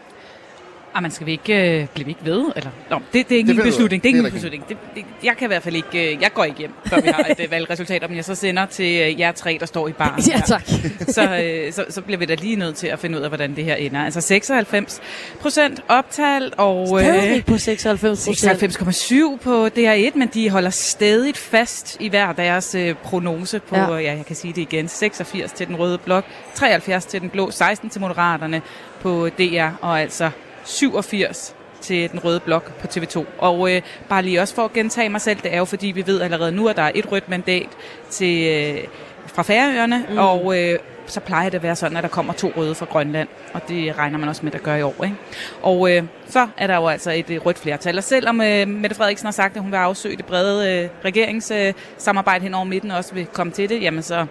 [0.96, 2.44] Ah, man skal vi ikke øh, blive ikke ved?
[2.56, 4.02] Eller, nå, det, det er ikke Det min beslutning.
[4.02, 4.68] Det er ikke min beslutning.
[4.68, 6.14] Det, det, jeg kan i hvert fald ikke...
[6.14, 8.66] Øh, jeg går ikke hjem, før vi har et øh, valgresultat, om jeg så sender
[8.66, 10.22] til øh, jer tre, der står i baren.
[10.28, 10.62] Ja, tak.
[11.08, 13.56] så, øh, så, så bliver vi da lige nødt til at finde ud af, hvordan
[13.56, 14.04] det her ender.
[14.04, 15.00] Altså 96
[15.40, 17.00] procent optalt, og...
[17.00, 18.62] øh, Stadig på 96 procent.
[18.62, 23.92] 96,7 på DR1, men de holder stadig fast i hver deres øh, prognose på, Ja.
[23.92, 23.96] ja.
[23.98, 26.24] ja, jeg kan sige det igen, 86 til den røde blok,
[26.54, 28.62] 73 til den blå, 16 til Moderaterne
[29.02, 30.30] på DR, og altså
[30.64, 33.24] 87 til den røde blok på TV2.
[33.38, 36.06] Og øh, bare lige også for at gentage mig selv, det er jo fordi, vi
[36.06, 37.68] ved allerede nu, at der er et rødt mandat
[38.10, 38.84] til, øh,
[39.26, 40.18] fra Færøerne, Mm.
[40.18, 43.28] og øh, så plejer det at være sådan, at der kommer to røde fra Grønland,
[43.52, 45.04] og det regner man også med, der gør i år.
[45.04, 45.16] Ikke?
[45.62, 48.96] Og øh, så er der jo altså et øh, rødt flertal, og selvom øh, Mette
[48.96, 52.90] Frederiksen har sagt, at hun vil afsøge det brede øh, regeringssamarbejde øh, hen over midten,
[52.90, 54.26] og også vil komme til det, jamen så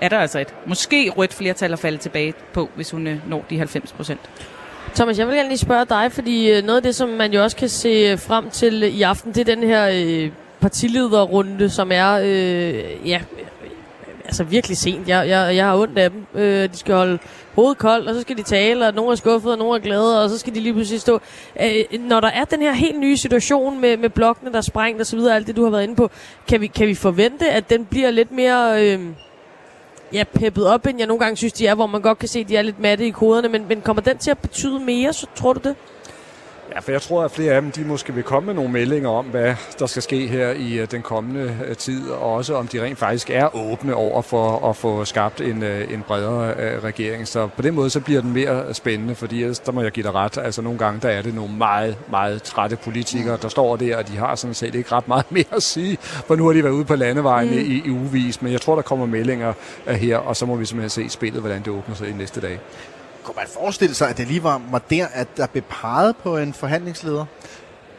[0.00, 3.44] er der altså et måske rødt flertal at falde tilbage på, hvis hun øh, når
[3.50, 4.20] de 90 procent.
[4.94, 7.42] Thomas, jeg vil gerne lige spørge dig, fordi øh, noget af det, som man jo
[7.42, 11.70] også kan se øh, frem til øh, i aften, det er den her øh, partilederrunde,
[11.70, 13.20] som er øh, ja,
[14.24, 15.08] altså virkelig sent.
[15.08, 16.26] Jeg, jeg, jeg har ondt af dem.
[16.34, 17.18] Øh, de skal holde
[17.54, 20.22] hovedet koldt, og så skal de tale, og nogle er skuffede, og nogle er glade,
[20.22, 21.20] og så skal de lige pludselig stå.
[21.62, 25.00] Øh, når der er den her helt nye situation med, med blokkene, der er sprængt
[25.00, 26.10] og så videre, alt det, du har været inde på,
[26.48, 28.86] kan vi, kan vi forvente, at den bliver lidt mere...
[28.86, 29.00] Øh,
[30.12, 32.40] ja, peppet op, end jeg nogle gange synes, de er, hvor man godt kan se,
[32.40, 35.12] at de er lidt matte i koderne, men, men kommer den til at betyde mere,
[35.12, 35.76] så tror du det?
[36.74, 39.10] Ja, for jeg tror, at flere af dem, de måske vil komme med nogle meldinger
[39.10, 42.68] om, hvad der skal ske her i øh, den kommende øh, tid, og også om
[42.68, 47.28] de rent faktisk er åbne over for at få skabt en, øh, en bredere regering.
[47.28, 50.04] Så på den måde, så bliver den mere spændende, fordi ellers, der må jeg give
[50.04, 50.38] dig ret.
[50.38, 54.08] Altså nogle gange, der er det nogle meget, meget trætte politikere, der står der, og
[54.08, 56.74] de har sådan set ikke ret meget mere at sige, for nu har de været
[56.74, 57.58] ude på landevejen mm.
[57.58, 58.42] i, i ugevis.
[58.42, 59.52] Men jeg tror, der kommer meldinger
[59.86, 62.58] her, og så må vi simpelthen se spillet, hvordan det åbner sig i næste dag.
[63.24, 66.36] Kunne man forestille sig, at det lige var, var der, at der blev peget på
[66.38, 67.24] en forhandlingsleder?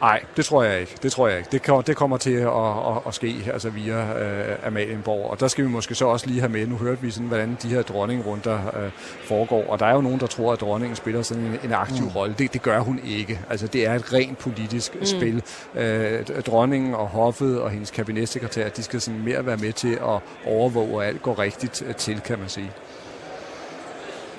[0.00, 0.92] Nej, det tror jeg ikke.
[1.02, 1.48] Det tror jeg ikke.
[1.52, 5.30] Det, kommer, det kommer til at, at, at ske altså via øh, Amalienborg.
[5.30, 6.66] Og der skal vi måske så også lige have med.
[6.66, 8.90] Nu hørte vi sådan, hvordan de her dronningrunder øh,
[9.24, 9.64] foregår.
[9.70, 12.08] Og der er jo nogen, der tror, at dronningen spiller sådan en, en aktiv Mm.
[12.10, 12.34] rolle.
[12.38, 13.40] Det, det gør hun ikke.
[13.50, 15.00] Altså det er et rent politisk Mm.
[15.00, 15.06] mm.
[15.06, 15.42] spil.
[15.74, 20.20] Øh, dronningen og hoffet og hendes kabinetssekretær, de skal sådan mere være med til at
[20.46, 22.70] overvåge, at alt går rigtigt øh, til, kan man sige.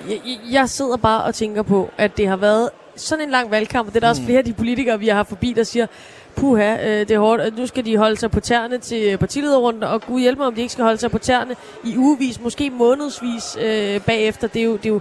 [0.08, 3.88] Jeg, jeg- sidder bare og tænker på, at det har været sådan en lang valgkamp,
[3.88, 4.10] og det er der mm.
[4.10, 5.86] også flere af de politikere, vi har haft forbi, der siger,
[6.36, 9.82] puha, øh, det er hårdt, og nu skal de holde sig på tæerne til partilederrunden,
[9.82, 12.70] og gud hjælp mig, om de ikke skal holde sig på tæerne i ugevis, måske
[12.70, 14.48] månedsvis øh, bagefter.
[14.48, 15.00] Det er, jo, det er jo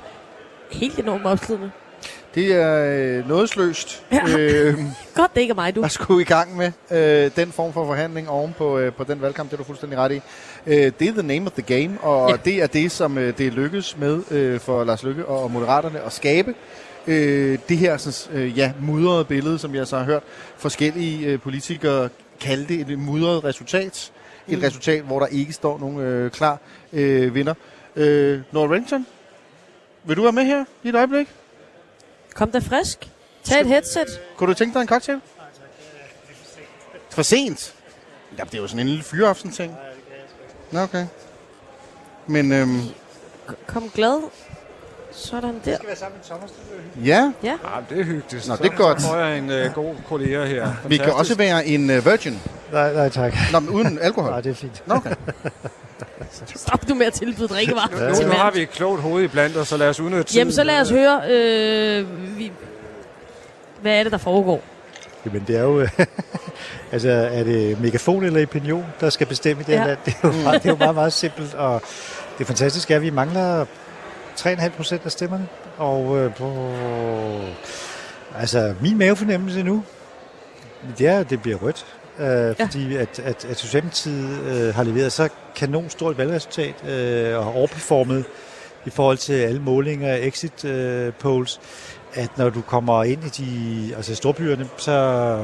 [0.71, 1.71] helt enormt opslidende.
[2.35, 2.85] Det er
[3.19, 4.03] øh, nådesløst.
[4.11, 4.37] Ja.
[4.37, 4.79] Øh,
[5.15, 5.81] Godt, det ikke er mig, du.
[5.83, 9.21] at skulle i gang med øh, den form for forhandling oven på, øh, på den
[9.21, 10.21] valgkamp, det er du fuldstændig ret i.
[10.67, 12.35] Øh, det er the name of the game, og Ja.
[12.45, 16.13] det er det, som øh, det lykkes med øh, for Lars Lykke og Moderaterne at
[16.13, 16.53] skabe.
[17.07, 20.23] Øh, det her sådan, øh, ja, mudrede billede, som jeg så har hørt
[20.57, 22.09] forskellige øh, politikere
[22.41, 24.11] kalde det et mudret resultat.
[24.47, 24.63] Et Mm.
[24.63, 26.57] resultat, hvor der ikke står nogen øh, klar
[26.93, 27.53] øh, vinder.
[27.95, 29.05] Øh, Nora Renton,
[30.03, 31.27] vil du være med her i et øjeblik?
[32.33, 33.09] Kom da frisk.
[33.43, 34.07] Tag et headset.
[34.37, 35.19] Kunne du tænke dig en cocktail?
[37.09, 37.75] For sent?
[38.37, 39.75] Ja, det er jo sådan en lille fyreaften-ting.
[40.71, 41.05] Nå, okay.
[42.27, 42.81] Men, øhm,
[43.67, 44.21] Kom glad.
[45.11, 45.75] Sådan der.
[45.75, 46.51] skal være sammen med Thomas.
[47.05, 47.31] Ja.
[47.43, 47.49] Ja.
[47.49, 48.47] Ja, det er hyggeligt.
[48.47, 49.01] Nå, det er godt.
[49.01, 50.73] Så får jeg en øh, god kollega her.
[50.87, 52.39] Vi kan også være en uh, virgin.
[52.71, 53.33] Nej, nej tak.
[53.51, 54.31] Nå, men uden alkohol.
[54.31, 54.83] Nej, det er fint.
[54.87, 55.15] Nå, okay.
[56.55, 59.23] Stop du med at tilbyde drikkevarer Nu, til nu, nu har vi et klogt hoved
[59.23, 60.67] i blandt os, så lad os udnytte Jamen, så tiden.
[60.67, 62.51] lad os høre, øh, vi,
[63.81, 64.61] hvad er det, der foregår?
[65.25, 65.87] Jamen, det er jo...
[66.91, 69.87] altså, er det megafon eller opinion, der skal bestemme i det her Ja.
[69.87, 69.99] land?
[70.05, 71.81] Det er, jo meget, det er jo meget, meget simpelt, og
[72.37, 73.65] det fantastiske er, at vi mangler
[74.39, 75.47] 3,5 procent af stemmerne,
[75.77, 76.71] og øh, på...
[78.39, 79.83] Altså, min mavefornemmelse nu,
[80.97, 81.85] det er, at det bliver rødt.
[82.19, 82.51] Øh, ja.
[82.65, 87.51] Fordi at, at, at Socialdemokratiet øh, har leveret så kanon stort valgresultat øh, og har
[87.51, 88.25] overperformet
[88.85, 91.61] i forhold til alle målinger af exit øh, polls,
[92.13, 95.37] at når du kommer ind i de altså storbyerne, så,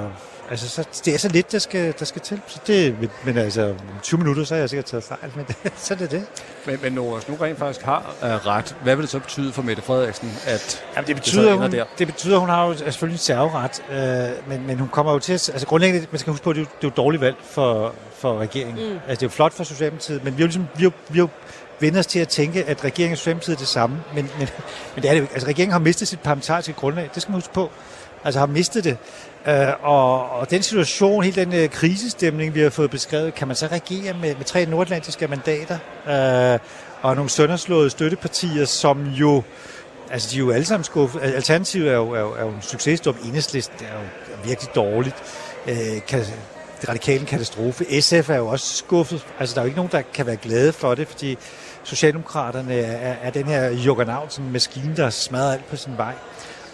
[0.49, 2.41] altså, så det er så lidt, der skal, der skal til.
[2.47, 2.95] Så det,
[3.25, 5.97] men, altså, om 20 minutter, så har jeg sikkert taget fejl, men det, så er
[5.97, 6.25] det det.
[6.65, 9.61] Men, men når nu rent faktisk har uh, ret, hvad vil det så betyde for
[9.61, 11.85] Mette Frederiksen, at Jamen, det så betyder, ender hun, der?
[11.97, 15.33] det betyder, hun har jo selvfølgelig en serveret, øh, men, men hun kommer jo til
[15.33, 15.49] at...
[15.49, 17.21] Altså grundlæggende, man skal huske på, at det er jo, det er jo et dårligt
[17.21, 18.89] valg for, for regeringen.
[18.89, 18.93] Mm.
[18.93, 21.19] Altså det er jo flot for Socialdemokratiet, men vi har jo ligesom, vi har, vi
[21.19, 21.29] har jo
[21.79, 24.03] vendt os til at tænke, at regeringen og Socialdemokratiet er det samme.
[24.15, 24.49] Men, men,
[24.95, 25.33] men det er det jo ikke.
[25.33, 27.71] Altså regeringen har mistet sit parlamentariske grundlag, det skal man huske på.
[28.23, 28.97] Altså har mistet det.
[29.47, 33.55] Øh, og, og den situation, hele den øh, krisestemning, vi har fået beskrevet, kan man
[33.55, 35.77] så regere med, med tre nordatlantiske mandater
[36.07, 36.59] øh,
[37.01, 39.43] og nogle sønderslåede støttepartier, som jo
[40.11, 41.21] Altså, de er jo alle sammen skuffet.
[41.21, 43.15] Alternativet er jo, er jo, er jo en successtop.
[43.25, 44.05] Enhedslisten er jo
[44.45, 45.15] virkelig dårligt.
[45.67, 46.19] Øh, kan,
[46.81, 48.01] det radikale katastrofe.
[48.01, 49.25] SF er jo også skuffet.
[49.39, 51.37] Altså, der er jo ikke nogen, der kan være glade for det, fordi
[51.83, 56.13] Socialdemokraterne er, er den her juggernaut, maskine, der smadrer alt på sin vej.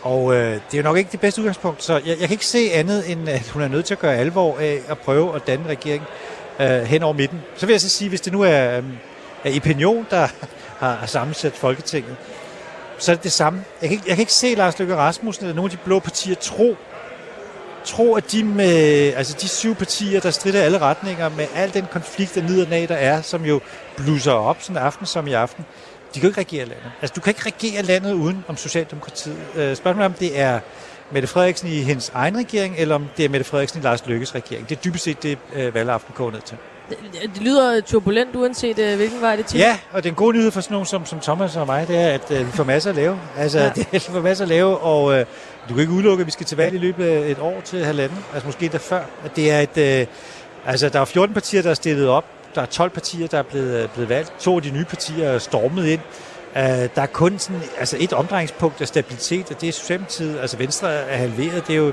[0.06, 2.46] Og øh, det er jo nok ikke det bedste udgangspunkt, så jeg, jeg kan ikke
[2.46, 5.48] se andet, end at hun er nødt til at gøre alvor af at prøve at
[5.48, 6.04] danne regering
[6.60, 7.42] øh, hen over midten.
[7.56, 8.84] Så vil jeg så sige, hvis det nu er, øh,
[9.44, 10.28] er Opinion, der
[10.86, 12.16] har, sammensat Folketinget,
[12.98, 13.64] så er det det samme.
[13.82, 16.00] Jeg kan ikke, jeg kan ikke se Lars Løkke Rasmussen eller nogle af de blå
[16.00, 16.76] partier tro,
[17.84, 21.86] tro, at de med altså de syv partier, der strider alle retninger, med al den
[21.92, 23.60] konflikt og ned der er, som jo
[23.98, 25.66] blusser op sådan aften som i aften,
[26.16, 26.92] de kan ikke regere landet.
[27.02, 29.38] Altså, du kan ikke regere landet uden om Socialdemokratiet.
[29.56, 30.60] Øh, spørgsmålet er, om det er
[31.12, 34.36] Mette Frederiksen i hendes egen regering, eller om det er Mette Frederiksen i Lars Lykkes
[34.36, 34.70] regering.
[34.70, 36.58] Det er dybest set det, øh, valgaften går ned til.
[36.90, 36.98] Det,
[37.34, 39.60] det lyder turbulent, uanset øh, hvilken vej det til.
[39.60, 42.08] Ja, og den gode nyhed for sådan nogen som, som Thomas og mig, det er,
[42.08, 43.20] at øh, vi får masser at lave.
[43.38, 43.70] Altså, ja.
[43.76, 45.26] det, vi får masser at lave, og øh,
[45.70, 47.86] du kan ikke udelukke, at vi skal til valg i løbet af et år til
[47.86, 49.04] halvanden, altså måske endda før.
[49.26, 50.08] At det er et, øh,
[50.66, 52.26] altså, der er 14 partier, der er stillet op.
[52.56, 54.34] Der er 12 partier, der er blevet, øh, blevet valgt.
[54.40, 56.02] To af de nye partier er stormet ind.
[56.56, 60.58] Uh, der er kun sådan, altså et omdrejningspunkt af stabilitet, og det er Socialdemokratiet, altså
[60.58, 61.68] Venstre er halveret.
[61.68, 61.92] Det er jo,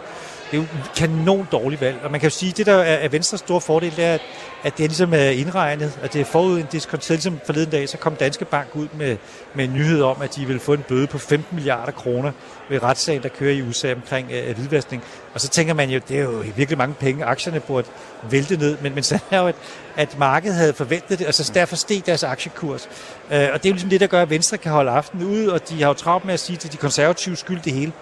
[0.52, 1.96] det er jo kanon dårligt valg.
[2.04, 4.18] Og man kan jo sige, at det der er Venstres store fordel, det er,
[4.62, 7.10] at det er ligesom øh, indregnet, at det er forud en diskonteret.
[7.10, 9.16] Ligesom forleden dag, så kom Danske Bank ud med,
[9.54, 12.32] med en nyhed om, at de vil få en bøde på 15 milliarder kroner
[12.68, 15.02] ved retssagen, der kører i USA omkring øh, hvidvaskning.
[15.34, 17.86] Og så tænker man jo, det er jo virkelig mange penge, aktierne burde
[18.30, 18.76] vælte ned.
[18.82, 19.56] Men, men så er jo, at,
[19.96, 22.88] at markedet havde forventet det, og så derfor steg deres aktiekurs.
[23.30, 25.52] Øh, og det er jo ligesom det, der gør, at Venstre kan holde aftenen ude,
[25.52, 27.92] og de har jo travlt med at sige til de konservative skyld det hele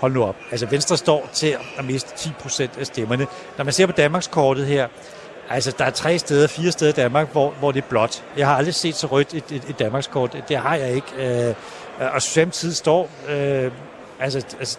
[0.00, 0.36] hold nu op.
[0.50, 3.26] Altså Venstre står til at miste 10 procent af stemmerne.
[3.58, 4.88] Når man ser på Danmarkskortet her,
[5.50, 8.24] altså der er tre steder, fire steder i Danmark, hvor, hvor det er blåt.
[8.36, 10.44] Jeg har aldrig set så rødt et, et, et Danmarkskort.
[10.48, 11.48] Det har jeg ikke.
[11.48, 11.54] Øh,
[12.14, 13.72] og Socialdemokratiet står, øh,
[14.20, 14.78] altså, altså,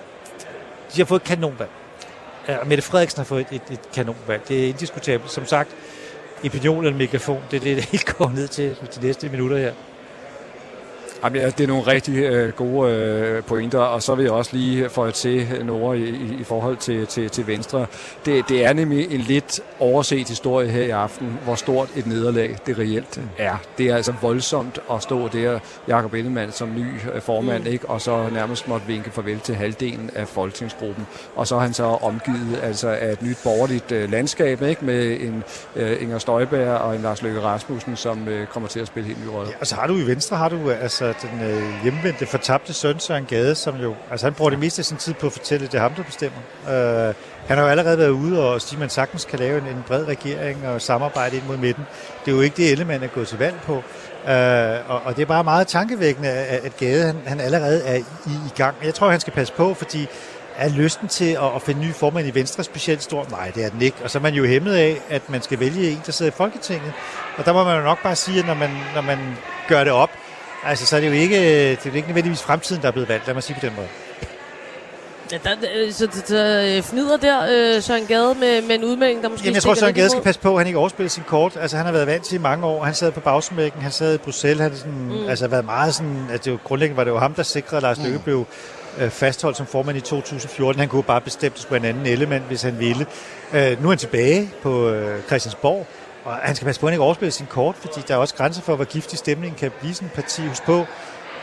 [0.93, 1.69] de har fået et kanonvalg.
[2.49, 4.47] Øh, og Mette Frederiksen har fået et, et, et kanonvalg.
[4.47, 5.31] Det er indiskutabelt.
[5.31, 5.69] Som sagt,
[6.45, 9.73] opinion eller megafon, det er det, det helt går ned til de næste minutter her.
[11.23, 14.55] Jamen, ja, det er nogle rigtig øh, gode øh, pointer, og så vil jeg også
[14.55, 17.85] lige få til Nora i, i, i forhold til, til, til Venstre.
[18.25, 22.57] Det, det er nemlig en lidt overset historie her i aften, hvor stort et nederlag
[22.65, 23.57] det reelt er.
[23.77, 27.71] Det er altså voldsomt at stå der, Jakob Ellemann som ny øh, formand, mm.
[27.71, 27.89] ikke?
[27.89, 31.07] og så nærmest måtte vinke farvel til halvdelen af folketingsgruppen.
[31.35, 34.85] Og så er han så omgivet altså, af et nyt borgerligt øh, landskab, ikke?
[34.85, 35.43] med en
[35.75, 39.25] øh, Inger Støjberg og en Lars Løkke Rasmussen, som øh, kommer til at spille helt
[39.25, 39.49] ny rolle.
[39.49, 42.99] Ja, og så har du i Venstre, har du altså den øh, hjemvendte, fortabte søn,
[42.99, 45.65] Søren Gade, som jo, altså han bruger det meste af sin tid på at fortælle,
[45.65, 46.39] at det er ham, der bestemmer.
[46.69, 47.13] Øh,
[47.47, 49.83] han har jo allerede været ude og sige, at man sagtens kan lave en, en
[49.87, 51.85] bred regering og samarbejde ind mod midten.
[52.25, 53.75] Det er jo ikke det, Ellemann er gået til valg på.
[54.31, 57.95] Øh, og, og det er bare meget tankevækkende, at, at Gade han, han allerede er
[57.95, 58.75] i, i gang.
[58.83, 60.07] Jeg tror, han skal passe på, fordi
[60.57, 63.27] er lysten til at, at finde ny formand i Venstre specielt stor?
[63.29, 63.97] Nej, det er den ikke.
[64.03, 66.35] Og så er man jo hæmmet af, at man skal vælge en, der sidder i
[66.35, 66.93] Folketinget.
[67.37, 69.19] Og der må man jo nok bare sige, at når man, når man
[69.67, 70.09] gør det op,
[70.65, 71.35] Altså, så er det jo ikke,
[71.71, 73.27] det er jo ikke nødvendigvis fremtiden, der er blevet valgt.
[73.27, 73.87] Lad mig sige på den måde.
[75.31, 79.23] Ja, der, der, så, så, så fnider der øh, Søren Gade med, med en udmelding,
[79.23, 81.23] der måske Jamen, jeg tror, Søren Gade skal passe på, at han ikke overspiller sin
[81.27, 81.57] kort.
[81.61, 82.83] Altså, han har været vant til i mange år.
[82.83, 84.61] Han sad på bagsmækken, han sad i Bruxelles.
[84.61, 85.29] Han sådan, mm.
[85.29, 87.83] altså, været meget sådan, at det jo, grundlæggende var det jo ham, der sikrede, at
[87.83, 88.23] Lars Løkke mm.
[88.23, 88.45] blev
[88.99, 90.79] øh, fastholdt som formand i 2014.
[90.79, 93.05] Han kunne bare bestemme, at det skulle en anden element, hvis han ville.
[93.53, 95.87] Øh, nu er han tilbage på øh, Christiansborg.
[96.25, 98.35] Og han skal passe på, at han ikke overspiller sin kort, fordi der er også
[98.35, 100.41] grænser for, hvor giftig stemningen kan blive sådan en parti.
[100.47, 100.85] Husk på,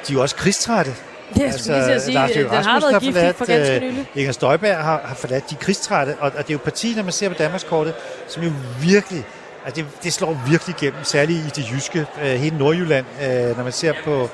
[0.09, 0.91] de er jo også krigstrætte.
[1.35, 4.11] Det jeg skulle lige sige, Lars den har været giftig for ganske nylig.
[4.14, 7.12] Inger Støjberg har, har forladt de krigstrætte, og, og det er jo partier, når man
[7.12, 7.95] ser på Danmarkskortet,
[8.29, 8.51] som jo
[8.81, 9.24] virkelig,
[9.64, 13.64] altså det, det slår virkelig igennem, særligt i det jyske, øh, hele Nordjylland, øh, når
[13.64, 14.29] man ser på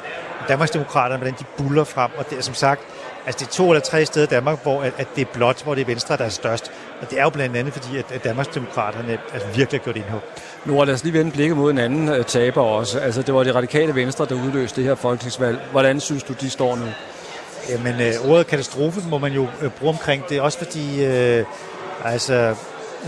[0.49, 2.81] Danmarksdemokraterne, hvordan de buller frem, og det er som sagt,
[3.27, 5.63] altså det er to eller tre steder i Danmark, hvor at, at det er blot,
[5.63, 6.71] hvor det er Venstre, der er størst.
[7.05, 10.21] Og det er jo blandt andet fordi, at, at Danmarksdemokraterne altså, virkelig har gjort indhug.
[10.65, 12.99] Nu lad os lige vende blikket mod en anden uh, taber også.
[12.99, 15.59] Altså, det var det radikale venstre, der udløste det her folketingsvalg.
[15.71, 16.85] Hvordan synes du, de står nu?
[17.69, 21.45] Jamen, øh, ordet katastrofe må man jo øh, bruge omkring det, også fordi, øh,
[22.05, 22.55] altså,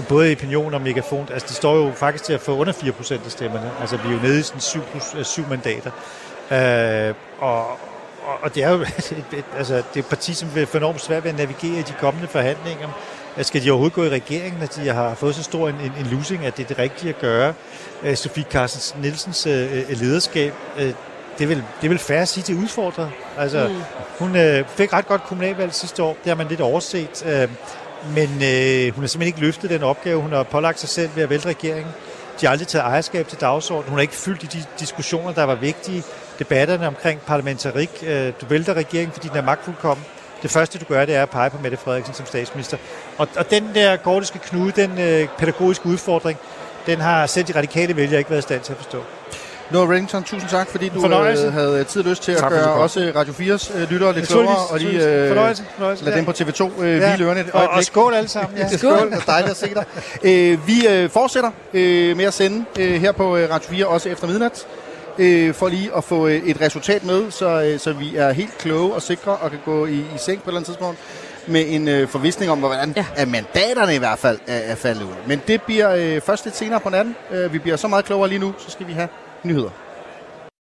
[0.09, 3.25] både Opinion og Megafon, altså de står jo faktisk til at få under 4 procent
[3.25, 3.71] af stemmerne.
[3.81, 5.91] Altså vi er jo nede i sådan 7, plus, øh, 7 mandater.
[6.51, 7.71] Øh, og,
[8.27, 8.79] og, og det er jo
[9.59, 11.95] altså, det er et parti, som vil få enormt svært ved at navigere i de
[12.01, 12.89] kommende forhandlinger.
[13.43, 16.07] Skal de overhovedet gå i regeringen, når de har fået så stor en, en, en
[16.07, 17.55] losing, at det er det rigtige at gøre?
[18.03, 20.93] Øh, Sofie Carstens Nielsens øh, øh, lederskab, øh,
[21.39, 23.11] det er vel, det er vel færre at sige til udfordret.
[23.39, 23.75] Altså, mm.
[24.19, 27.27] Hun øh, fik ret godt kommunalvalg sidste år, det har man lidt overset.
[27.27, 27.49] Øh,
[28.15, 31.23] men øh, hun har simpelthen ikke løftet den opgave, hun har pålagt sig selv ved
[31.23, 31.93] at vælte regeringen.
[32.41, 33.89] De har aldrig taget ejerskab til dagsordenen.
[33.89, 36.03] Hun har ikke fyldt i de diskussioner, der var vigtige.
[36.39, 37.91] Debatterne omkring parlamentarik.
[38.07, 40.07] Øh, du vælter regeringen, fordi den er magtfuldkommen.
[40.43, 42.77] Det første, du gør, det er at pege på Mette Frederiksen som statsminister.
[43.19, 46.39] Og, og den der gordiske knude, den øh, pædagogiske udfordring,
[46.87, 48.99] den har selv de radikale vælgere ikke været i stand til at forstå.
[49.71, 51.47] Noah Reddington, tusind tak, fordi du Fornøjelse.
[51.47, 54.29] øh, havde tid og lyst til at Tak, gøre også Radio 4's øh, lyttere lidt
[54.29, 55.29] klogere, og lige naturligvis.
[55.29, 56.19] Fornøjelse, øh, fornøjelse, lade ja.
[56.19, 57.09] dem på TV2 øh, Ja.
[57.17, 57.87] hvile ørerne et Og- og øjeblik.
[57.87, 58.69] skål alle sammen, ja.
[58.79, 58.79] skål.
[58.99, 59.11] skål.
[59.11, 59.85] Det er dejligt at se dig.
[60.23, 64.09] Øh, vi øh, fortsætter øh, med at sende øh, her på øh, Radio 4, også
[64.09, 64.67] efter midnat,
[65.19, 68.59] øh, for lige at få øh, et resultat med, så, øh, så vi er helt
[68.59, 70.99] kloge og sikre og kan gå i, i seng på et eller andet tidspunkt
[71.47, 73.07] med en øh, forvisning om, hvordan ja.
[73.17, 75.15] at mandaterne i hvert fald er, er faldet ud.
[75.27, 77.17] Men det bliver øh, først lidt senere på natten.
[77.31, 79.09] Øh, vi bliver så meget klogere lige nu, så skal vi have
[79.43, 79.71] nyheder.